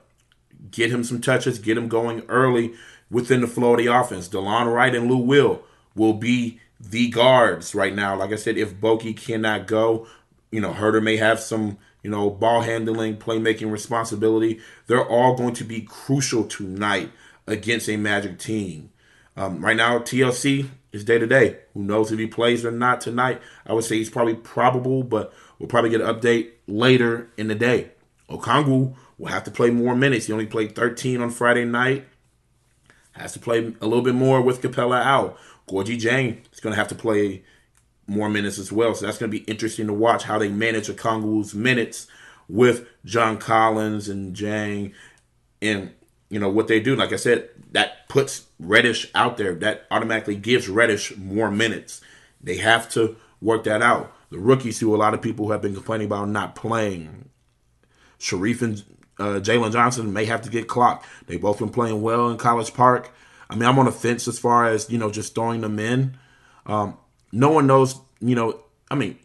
Get 0.70 0.90
him 0.90 1.04
some 1.04 1.20
touches, 1.20 1.58
get 1.58 1.78
him 1.78 1.88
going 1.88 2.22
early 2.28 2.74
within 3.10 3.40
the 3.40 3.46
flow 3.46 3.72
of 3.72 3.78
the 3.78 3.86
offense. 3.86 4.28
Delon 4.28 4.72
Wright 4.72 4.94
and 4.94 5.10
Lou 5.10 5.18
Will 5.18 5.62
will 5.94 6.14
be 6.14 6.60
the 6.80 7.08
guards 7.08 7.74
right 7.74 7.94
now. 7.94 8.16
Like 8.16 8.32
I 8.32 8.36
said, 8.36 8.56
if 8.56 8.80
Bogey 8.80 9.14
cannot 9.14 9.66
go, 9.66 10.06
you 10.50 10.60
know, 10.60 10.72
Huerter 10.72 11.02
may 11.02 11.16
have 11.16 11.40
some, 11.40 11.78
you 12.02 12.10
know, 12.10 12.30
ball 12.30 12.60
handling, 12.60 13.16
playmaking 13.16 13.70
responsibility. 13.72 14.60
They're 14.86 15.06
all 15.06 15.34
going 15.34 15.54
to 15.54 15.64
be 15.64 15.80
crucial 15.82 16.44
tonight 16.44 17.10
against 17.46 17.88
a 17.88 17.96
Magic 17.96 18.38
team. 18.38 18.90
Um, 19.36 19.64
right 19.64 19.76
now, 19.76 19.98
TLC 19.98 20.68
is 20.92 21.04
day 21.04 21.18
to 21.18 21.26
day. 21.26 21.58
Who 21.74 21.82
knows 21.82 22.12
if 22.12 22.18
he 22.18 22.26
plays 22.26 22.64
or 22.64 22.70
not 22.70 23.00
tonight? 23.00 23.42
I 23.66 23.72
would 23.72 23.84
say 23.84 23.96
he's 23.96 24.10
probably 24.10 24.34
probable, 24.34 25.02
but 25.02 25.32
we'll 25.58 25.68
probably 25.68 25.90
get 25.90 26.00
an 26.00 26.14
update 26.14 26.50
later 26.68 27.30
in 27.36 27.48
the 27.48 27.54
day. 27.56 27.90
Okongwu 28.30 28.94
will 29.18 29.26
have 29.26 29.44
to 29.44 29.50
play 29.50 29.70
more 29.70 29.96
minutes. 29.96 30.26
He 30.26 30.32
only 30.32 30.46
played 30.46 30.74
13 30.76 31.20
on 31.20 31.30
Friday 31.30 31.64
night. 31.64 32.06
Has 33.12 33.32
to 33.32 33.38
play 33.38 33.58
a 33.80 33.86
little 33.86 34.02
bit 34.02 34.14
more 34.14 34.40
with 34.40 34.60
Capela 34.62 35.02
out. 35.02 35.38
Gorgui 35.68 36.00
Dieng 36.00 36.38
is 36.52 36.60
going 36.60 36.72
to 36.72 36.78
have 36.78 36.88
to 36.88 36.94
play 36.94 37.42
more 38.06 38.28
minutes 38.28 38.58
as 38.58 38.70
well. 38.70 38.94
So 38.94 39.06
that's 39.06 39.18
going 39.18 39.30
to 39.30 39.38
be 39.38 39.44
interesting 39.44 39.86
to 39.86 39.92
watch 39.92 40.24
how 40.24 40.38
they 40.38 40.48
manage 40.48 40.88
Okongwu's 40.88 41.54
minutes 41.54 42.06
with 42.48 42.86
John 43.04 43.38
Collins 43.38 44.08
and 44.08 44.36
Dieng 44.36 44.92
and 45.62 45.94
you 46.28 46.38
know 46.38 46.48
what 46.48 46.68
they 46.68 46.80
do. 46.80 46.96
Like 46.96 47.12
I 47.12 47.16
said, 47.16 47.48
that 47.72 48.08
puts 48.08 48.46
Reddish 48.58 49.10
out 49.14 49.36
there. 49.36 49.54
That 49.54 49.86
automatically 49.90 50.36
gives 50.36 50.68
Reddish 50.68 51.16
more 51.16 51.50
minutes. 51.50 52.00
They 52.42 52.56
have 52.56 52.88
to 52.90 53.16
work 53.40 53.64
that 53.64 53.82
out. 53.82 54.12
The 54.30 54.38
rookies, 54.38 54.80
who 54.80 54.94
a 54.94 54.98
lot 54.98 55.14
of 55.14 55.22
people 55.22 55.50
have 55.50 55.62
been 55.62 55.74
complaining 55.74 56.06
about 56.06 56.28
not 56.28 56.54
playing, 56.54 57.28
Sharife 58.18 58.62
and 58.62 58.82
uh, 59.18 59.40
Jalen 59.40 59.72
Johnson 59.72 60.12
may 60.12 60.24
have 60.24 60.42
to 60.42 60.50
get 60.50 60.66
clocked. 60.66 61.06
They 61.26 61.36
both 61.36 61.58
been 61.58 61.70
playing 61.70 62.02
well 62.02 62.28
in 62.30 62.36
College 62.36 62.74
Park. 62.74 63.12
I 63.50 63.54
mean, 63.56 63.68
I'm 63.68 63.78
on 63.78 63.86
the 63.86 63.92
fence 63.92 64.26
as 64.28 64.38
far 64.38 64.66
as 64.66 64.90
you 64.90 64.98
know, 64.98 65.10
just 65.10 65.34
throwing 65.34 65.60
them 65.60 65.78
in. 65.78 66.16
Um, 66.66 66.96
no 67.32 67.50
one 67.50 67.66
knows, 67.66 68.00
you 68.20 68.34
know. 68.34 68.60
I 68.90 68.94
mean, 68.94 69.18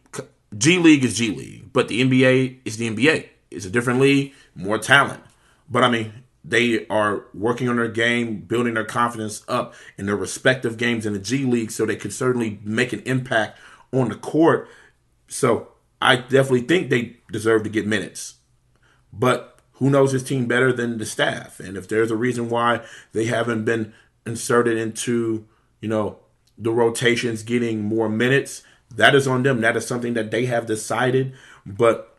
G 0.58 0.80
League 0.80 1.04
is 1.04 1.18
G 1.18 1.32
League, 1.32 1.72
but 1.72 1.88
the 1.88 2.02
NBA 2.02 2.60
is 2.66 2.78
the 2.78 2.90
NBA. 2.90 3.28
It's 3.52 3.66
a 3.66 3.70
different 3.70 4.00
league, 4.00 4.34
more 4.56 4.78
talent. 4.78 5.22
But 5.70 5.84
I 5.84 5.90
mean, 5.90 6.24
they 6.44 6.88
are 6.88 7.26
working 7.34 7.70
on 7.70 7.76
their 7.76 7.88
game, 7.88 8.40
building 8.40 8.74
their 8.74 8.86
confidence 8.86 9.44
up 9.48 9.74
in 9.98 10.06
their 10.06 10.16
respective 10.16 10.78
games 10.78 11.06
in 11.06 11.14
the 11.14 11.20
G 11.20 11.46
League 11.46 11.72
so 11.72 11.86
they 11.86 11.96
could 11.96 12.14
certainly 12.14 12.60
make 12.64 12.94
an 12.94 13.02
impact 13.06 13.60
on 13.92 14.10
the 14.10 14.16
court. 14.16 14.68
So 15.28 15.70
I 16.02 16.16
definitely 16.16 16.62
think 16.62 16.90
they 16.90 17.18
deserve 17.32 17.64
to 17.64 17.70
get 17.70 17.86
minutes. 17.86 18.36
But 19.12 19.60
who 19.74 19.90
knows 19.90 20.12
his 20.12 20.24
team 20.24 20.46
better 20.46 20.74
than 20.74 20.98
the 20.98 21.06
staff? 21.06 21.60
And 21.60 21.78
if 21.78 21.88
there's 21.88 22.12
a 22.12 22.16
reason 22.16 22.50
why 22.50 22.82
they 23.14 23.26
haven't 23.26 23.66
been 23.66 23.94
inserted 24.30 24.78
into, 24.78 25.46
you 25.82 25.90
know, 25.90 26.20
the 26.58 26.72
rotations 26.72 27.44
getting 27.44 27.82
more 27.82 28.10
minutes, 28.10 28.64
that 28.96 29.16
is 29.16 29.28
on 29.28 29.44
them. 29.44 29.62
That 29.62 29.78
is 29.78 29.86
something 29.86 30.14
that 30.14 30.32
they 30.32 30.46
have 30.46 30.66
decided. 30.66 31.34
But 31.66 32.18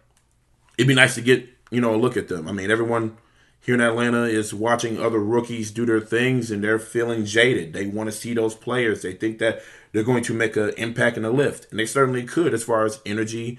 it'd 0.78 0.88
be 0.88 0.94
nice 0.94 1.14
to 1.14 1.20
get, 1.20 1.48
you 1.70 1.80
know, 1.80 1.94
a 1.94 1.96
look 1.96 2.16
at 2.16 2.28
them. 2.28 2.48
I 2.48 2.52
mean, 2.52 2.70
everyone 2.70 3.16
here 3.60 3.74
in 3.74 3.80
Atlanta 3.80 4.24
is 4.24 4.54
watching 4.54 4.98
other 4.98 5.18
rookies 5.18 5.70
do 5.70 5.84
their 5.84 6.00
things 6.00 6.50
and 6.50 6.64
they're 6.64 6.78
feeling 6.78 7.24
jaded. 7.24 7.72
They 7.72 7.86
want 7.86 8.08
to 8.08 8.16
see 8.16 8.32
those 8.32 8.54
players. 8.54 9.02
They 9.02 9.12
think 9.12 9.38
that 9.38 9.62
they're 9.92 10.02
going 10.02 10.24
to 10.24 10.34
make 10.34 10.56
an 10.56 10.70
impact 10.78 11.16
and 11.16 11.26
a 11.26 11.30
lift. 11.30 11.70
And 11.70 11.78
they 11.78 11.86
certainly 11.86 12.24
could 12.24 12.54
as 12.54 12.64
far 12.64 12.84
as 12.84 13.00
energy 13.04 13.58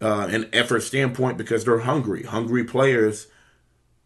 uh, 0.00 0.28
and 0.30 0.48
effort 0.52 0.80
standpoint 0.80 1.36
because 1.36 1.64
they're 1.64 1.80
hungry. 1.80 2.22
Hungry 2.22 2.64
players 2.64 3.26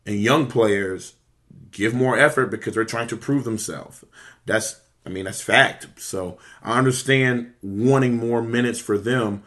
and 0.06 0.20
young 0.20 0.46
players 0.46 1.14
give 1.74 1.92
more 1.94 2.18
effort 2.18 2.46
because 2.46 2.74
they're 2.74 2.84
trying 2.86 3.08
to 3.08 3.16
prove 3.16 3.44
themselves. 3.44 4.04
That's, 4.46 4.80
I 5.04 5.10
mean, 5.10 5.26
that's 5.26 5.42
fact. 5.42 5.88
So 5.98 6.38
I 6.62 6.78
understand 6.78 7.52
wanting 7.62 8.16
more 8.16 8.40
minutes 8.42 8.80
for 8.80 8.96
them, 8.96 9.42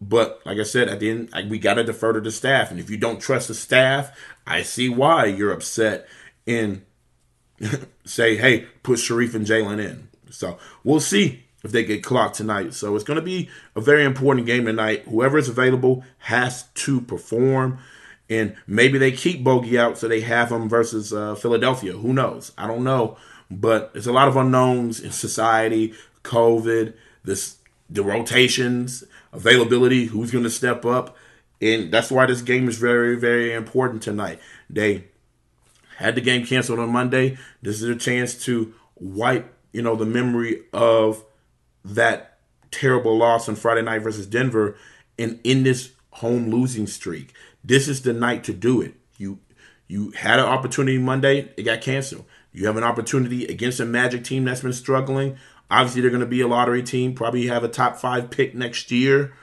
But 0.00 0.40
like 0.44 0.58
I 0.58 0.64
said, 0.64 0.88
at 0.88 1.00
the 1.00 1.10
end, 1.10 1.30
we 1.50 1.58
got 1.58 1.74
to 1.74 1.84
defer 1.84 2.12
to 2.12 2.20
the 2.20 2.30
staff. 2.30 2.70
And 2.70 2.78
if 2.78 2.90
you 2.90 2.96
don't 2.96 3.20
trust 3.20 3.48
the 3.48 3.54
staff, 3.54 4.16
I 4.46 4.62
see 4.62 4.88
why 4.88 5.24
you're 5.26 5.52
upset 5.52 6.06
and 6.46 6.82
say, 8.04 8.36
hey, 8.36 8.66
put 8.82 8.98
Sharife 8.98 9.34
and 9.34 9.46
Jalen 9.46 9.82
in. 9.82 10.08
So 10.30 10.58
we'll 10.82 11.00
see 11.00 11.44
if 11.62 11.72
they 11.72 11.84
get 11.84 12.04
clocked 12.04 12.36
tonight. 12.36 12.74
So 12.74 12.94
it's 12.94 13.04
going 13.04 13.18
to 13.18 13.22
be 13.22 13.48
a 13.74 13.80
very 13.80 14.04
important 14.04 14.46
game 14.46 14.66
tonight. 14.66 15.04
Whoever 15.08 15.38
is 15.38 15.48
available 15.48 16.04
has 16.18 16.64
to 16.74 17.00
perform. 17.00 17.78
And 18.30 18.56
maybe 18.66 18.98
they 18.98 19.12
keep 19.12 19.44
Bogey 19.44 19.78
out 19.78 19.98
so 19.98 20.08
they 20.08 20.22
have 20.22 20.50
him 20.50 20.68
versus 20.68 21.12
uh, 21.12 21.34
Philadelphia. 21.34 21.92
Who 21.92 22.12
knows? 22.12 22.52
I 22.56 22.66
don't 22.66 22.84
know. 22.84 23.16
But 23.50 23.92
there's 23.92 24.06
a 24.06 24.12
lot 24.12 24.28
of 24.28 24.36
unknowns 24.36 25.00
in 25.00 25.12
society, 25.12 25.94
COVID, 26.22 26.94
this 27.22 27.56
the 27.90 28.02
rotations, 28.02 29.04
availability, 29.32 30.06
who's 30.06 30.30
going 30.30 30.44
to 30.44 30.50
step 30.50 30.86
up. 30.86 31.16
And 31.60 31.92
that's 31.92 32.10
why 32.10 32.26
this 32.26 32.42
game 32.42 32.68
is 32.68 32.78
very, 32.78 33.16
very 33.16 33.52
important 33.52 34.02
tonight. 34.02 34.40
They 34.68 35.04
had 35.98 36.14
the 36.14 36.20
game 36.20 36.46
canceled 36.46 36.78
on 36.78 36.90
Monday. 36.90 37.38
This 37.62 37.82
is 37.82 37.88
a 37.88 37.96
chance 37.96 38.42
to 38.46 38.74
wipe, 38.96 39.54
you 39.72 39.82
know, 39.82 39.96
the 39.96 40.06
memory 40.06 40.62
of 40.72 41.22
that 41.84 42.38
terrible 42.70 43.16
loss 43.16 43.48
on 43.48 43.54
Friday 43.54 43.82
night 43.82 44.02
versus 44.02 44.26
Denver 44.26 44.76
and 45.18 45.38
end 45.44 45.66
this 45.66 45.92
home 46.10 46.50
losing 46.50 46.86
streak. 46.86 47.32
This 47.64 47.88
is 47.88 48.02
the 48.02 48.12
night 48.12 48.44
to 48.44 48.52
do 48.52 48.80
it. 48.82 48.94
You 49.16 49.38
you 49.88 50.10
had 50.10 50.38
an 50.38 50.46
opportunity 50.46 50.98
Monday, 50.98 51.52
it 51.56 51.62
got 51.62 51.80
canceled. 51.80 52.24
You 52.52 52.66
have 52.66 52.76
an 52.76 52.84
opportunity 52.84 53.46
against 53.46 53.80
a 53.80 53.84
Magic 53.84 54.24
team 54.24 54.44
that's 54.44 54.60
been 54.60 54.72
struggling. 54.72 55.36
Obviously, 55.70 56.02
they're 56.02 56.10
going 56.10 56.20
to 56.20 56.26
be 56.26 56.40
a 56.40 56.46
lottery 56.46 56.82
team. 56.82 57.14
Probably 57.14 57.46
have 57.48 57.64
a 57.64 57.68
top 57.68 57.96
five 57.96 58.30
pick 58.30 58.54
next 58.54 58.90
year. 58.90 59.34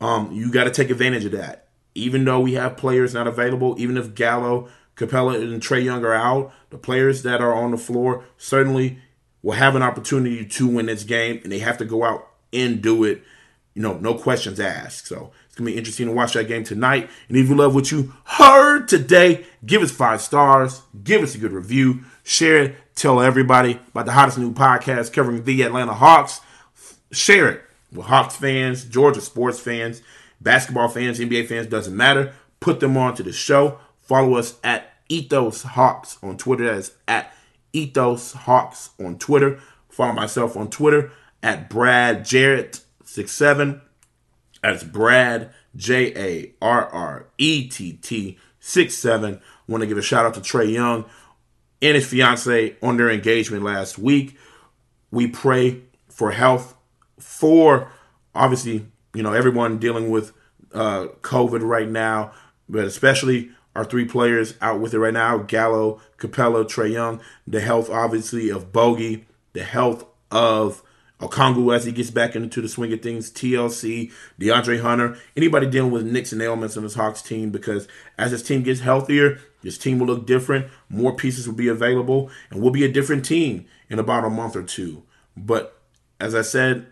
Um, 0.00 0.30
you 0.32 0.52
got 0.52 0.64
to 0.64 0.70
take 0.70 0.90
advantage 0.90 1.24
of 1.24 1.32
that. 1.32 1.68
Even 1.94 2.24
though 2.24 2.40
we 2.40 2.54
have 2.54 2.76
players 2.76 3.14
not 3.14 3.26
available, 3.26 3.74
even 3.78 3.96
if 3.96 4.14
Gallo, 4.14 4.68
Capela, 4.96 5.40
and 5.40 5.62
Trae 5.62 5.82
Young 5.82 6.04
are 6.04 6.14
out, 6.14 6.52
the 6.70 6.78
players 6.78 7.22
that 7.22 7.40
are 7.40 7.54
on 7.54 7.70
the 7.70 7.78
floor 7.78 8.24
certainly 8.36 8.98
will 9.42 9.52
have 9.52 9.74
an 9.74 9.82
opportunity 9.82 10.44
to 10.44 10.66
win 10.66 10.86
this 10.86 11.04
game, 11.04 11.40
and 11.42 11.52
they 11.52 11.60
have 11.60 11.78
to 11.78 11.84
go 11.84 12.04
out 12.04 12.28
and 12.52 12.82
do 12.82 13.04
it. 13.04 13.22
You 13.74 13.82
know, 13.82 13.94
no 13.98 14.14
questions 14.14 14.60
asked. 14.60 15.06
So 15.06 15.32
it's 15.54 15.60
gonna 15.60 15.70
be 15.70 15.76
interesting 15.76 16.08
to 16.08 16.12
watch 16.12 16.32
that 16.32 16.48
game 16.48 16.64
tonight. 16.64 17.08
And 17.28 17.36
if 17.36 17.48
you 17.48 17.54
love 17.54 17.76
what 17.76 17.92
you 17.92 18.12
heard 18.24 18.88
today, 18.88 19.46
give 19.64 19.82
us 19.82 19.92
five 19.92 20.20
stars, 20.20 20.82
give 21.04 21.22
us 21.22 21.36
a 21.36 21.38
good 21.38 21.52
review, 21.52 22.00
share 22.24 22.56
it, 22.56 22.76
tell 22.96 23.20
everybody 23.20 23.78
about 23.90 24.06
the 24.06 24.10
hottest 24.10 24.36
new 24.36 24.52
podcast 24.52 25.12
covering 25.12 25.44
the 25.44 25.62
Atlanta 25.62 25.94
Hawks. 25.94 26.40
Share 27.12 27.48
it 27.48 27.62
with 27.92 28.06
Hawks 28.06 28.34
fans, 28.34 28.84
Georgia 28.84 29.20
sports 29.20 29.60
fans, 29.60 30.02
basketball 30.40 30.88
fans, 30.88 31.20
NBA 31.20 31.46
fans, 31.46 31.68
doesn't 31.68 31.96
matter. 31.96 32.34
Put 32.58 32.80
them 32.80 32.96
on 32.96 33.14
to 33.14 33.22
the 33.22 33.32
show. 33.32 33.78
Follow 34.02 34.34
us 34.34 34.58
at 34.64 34.92
Ethos 35.08 35.62
Hawks 35.62 36.18
on 36.20 36.36
Twitter. 36.36 36.64
That 36.64 36.78
is 36.78 36.90
at 37.06 37.32
Ethos 37.72 38.32
Hawks 38.32 38.90
on 38.98 39.18
Twitter. 39.18 39.60
Follow 39.88 40.14
myself 40.14 40.56
on 40.56 40.68
Twitter 40.68 41.12
at 41.44 41.70
Brad 41.70 42.24
Jarrett 42.24 42.80
67. 43.04 43.82
That's 44.64 44.82
Brad 44.82 45.50
J 45.76 46.14
A 46.16 46.54
R 46.62 46.86
R 46.86 47.26
E 47.36 47.68
T 47.68 47.92
T 47.92 48.38
six 48.60 48.94
seven. 48.94 49.42
Want 49.68 49.82
to 49.82 49.86
give 49.86 49.98
a 49.98 50.02
shout 50.02 50.24
out 50.24 50.32
to 50.34 50.40
Trae 50.40 50.72
Young 50.72 51.04
and 51.82 51.96
his 51.96 52.06
fiance 52.06 52.74
on 52.82 52.96
their 52.96 53.10
engagement 53.10 53.62
last 53.62 53.98
week. 53.98 54.38
We 55.10 55.26
pray 55.26 55.82
for 56.08 56.30
health 56.30 56.74
for 57.18 57.92
obviously, 58.34 58.86
you 59.12 59.22
know, 59.22 59.34
everyone 59.34 59.76
dealing 59.76 60.10
with 60.10 60.32
uh, 60.72 61.08
COVID 61.20 61.60
right 61.60 61.88
now, 61.88 62.32
but 62.66 62.86
especially 62.86 63.50
our 63.76 63.84
three 63.84 64.06
players 64.06 64.54
out 64.62 64.80
with 64.80 64.94
it 64.94 64.98
right 64.98 65.12
now 65.12 65.36
Gallo, 65.36 66.00
Capela, 66.16 66.64
Trae 66.64 66.90
Young. 66.90 67.20
The 67.46 67.60
health, 67.60 67.90
obviously, 67.90 68.48
of 68.48 68.72
Bogey, 68.72 69.26
the 69.52 69.64
health 69.64 70.06
of 70.30 70.82
Okongwu 71.24 71.74
as 71.74 71.84
he 71.84 71.92
gets 71.92 72.10
back 72.10 72.36
into 72.36 72.60
the 72.60 72.68
swing 72.68 72.92
of 72.92 73.00
things, 73.00 73.30
TLC, 73.30 74.12
DeAndre 74.38 74.80
Hunter, 74.80 75.16
anybody 75.36 75.66
dealing 75.66 75.90
with 75.90 76.04
nicks 76.04 76.32
and 76.32 76.42
ailments 76.42 76.76
on 76.76 76.82
this 76.82 76.94
Hawks 76.94 77.22
team 77.22 77.50
because 77.50 77.88
as 78.18 78.30
this 78.30 78.42
team 78.42 78.62
gets 78.62 78.80
healthier, 78.80 79.38
this 79.62 79.78
team 79.78 79.98
will 79.98 80.06
look 80.06 80.26
different. 80.26 80.66
More 80.88 81.16
pieces 81.16 81.48
will 81.48 81.54
be 81.54 81.68
available, 81.68 82.30
and 82.50 82.60
we'll 82.60 82.72
be 82.72 82.84
a 82.84 82.92
different 82.92 83.24
team 83.24 83.66
in 83.88 83.98
about 83.98 84.24
a 84.24 84.30
month 84.30 84.56
or 84.56 84.62
two. 84.62 85.02
But 85.36 85.80
as 86.20 86.34
I 86.34 86.42
said, 86.42 86.86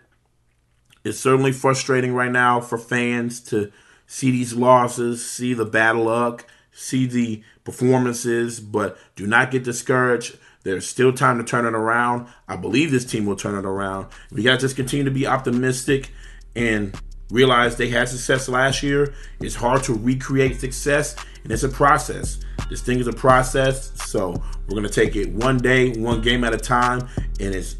it's 1.03 1.19
certainly 1.19 1.51
frustrating 1.51 2.13
right 2.13 2.31
now 2.31 2.61
for 2.61 2.77
fans 2.77 3.39
to 3.41 3.71
see 4.07 4.31
these 4.31 4.53
losses, 4.53 5.29
see 5.29 5.53
the 5.53 5.65
bad 5.65 5.95
luck, 5.95 6.45
see 6.71 7.05
the 7.05 7.43
performances, 7.63 8.59
but 8.59 8.97
do 9.15 9.27
not 9.27 9.51
get 9.51 9.63
discouraged. 9.63 10.37
There's 10.63 10.87
still 10.87 11.13
time 11.13 11.37
to 11.37 11.43
turn 11.43 11.65
it 11.65 11.75
around. 11.75 12.27
I 12.47 12.55
believe 12.55 12.91
this 12.91 13.05
team 13.05 13.25
will 13.25 13.35
turn 13.35 13.55
it 13.55 13.65
around. 13.65 14.07
We 14.31 14.43
got 14.43 14.55
to 14.55 14.61
just 14.61 14.75
continue 14.75 15.05
to 15.05 15.11
be 15.11 15.27
optimistic 15.27 16.11
and 16.55 16.99
realize 17.29 17.75
they 17.75 17.89
had 17.89 18.07
success 18.07 18.47
last 18.47 18.83
year. 18.83 19.13
It's 19.39 19.55
hard 19.55 19.83
to 19.83 19.93
recreate 19.93 20.59
success, 20.59 21.15
and 21.43 21.51
it's 21.51 21.63
a 21.63 21.69
process. 21.69 22.39
This 22.69 22.81
thing 22.81 22.99
is 22.99 23.07
a 23.07 23.13
process, 23.13 23.91
so 24.07 24.41
we're 24.67 24.75
going 24.79 24.83
to 24.83 24.89
take 24.89 25.15
it 25.15 25.29
one 25.33 25.57
day, 25.57 25.91
one 25.91 26.21
game 26.21 26.43
at 26.43 26.53
a 26.53 26.57
time, 26.57 27.07
and 27.39 27.53
it's 27.53 27.75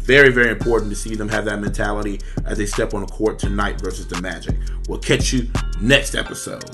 very, 0.00 0.30
very 0.30 0.50
important 0.50 0.90
to 0.90 0.96
see 0.96 1.14
them 1.14 1.28
have 1.28 1.44
that 1.44 1.60
mentality 1.60 2.20
as 2.44 2.58
they 2.58 2.66
step 2.66 2.94
on 2.94 3.02
the 3.02 3.06
court 3.06 3.38
tonight 3.38 3.80
versus 3.80 4.06
the 4.06 4.20
Magic. 4.20 4.56
We'll 4.88 4.98
catch 4.98 5.32
you 5.32 5.48
next 5.80 6.14
episode. 6.14 6.64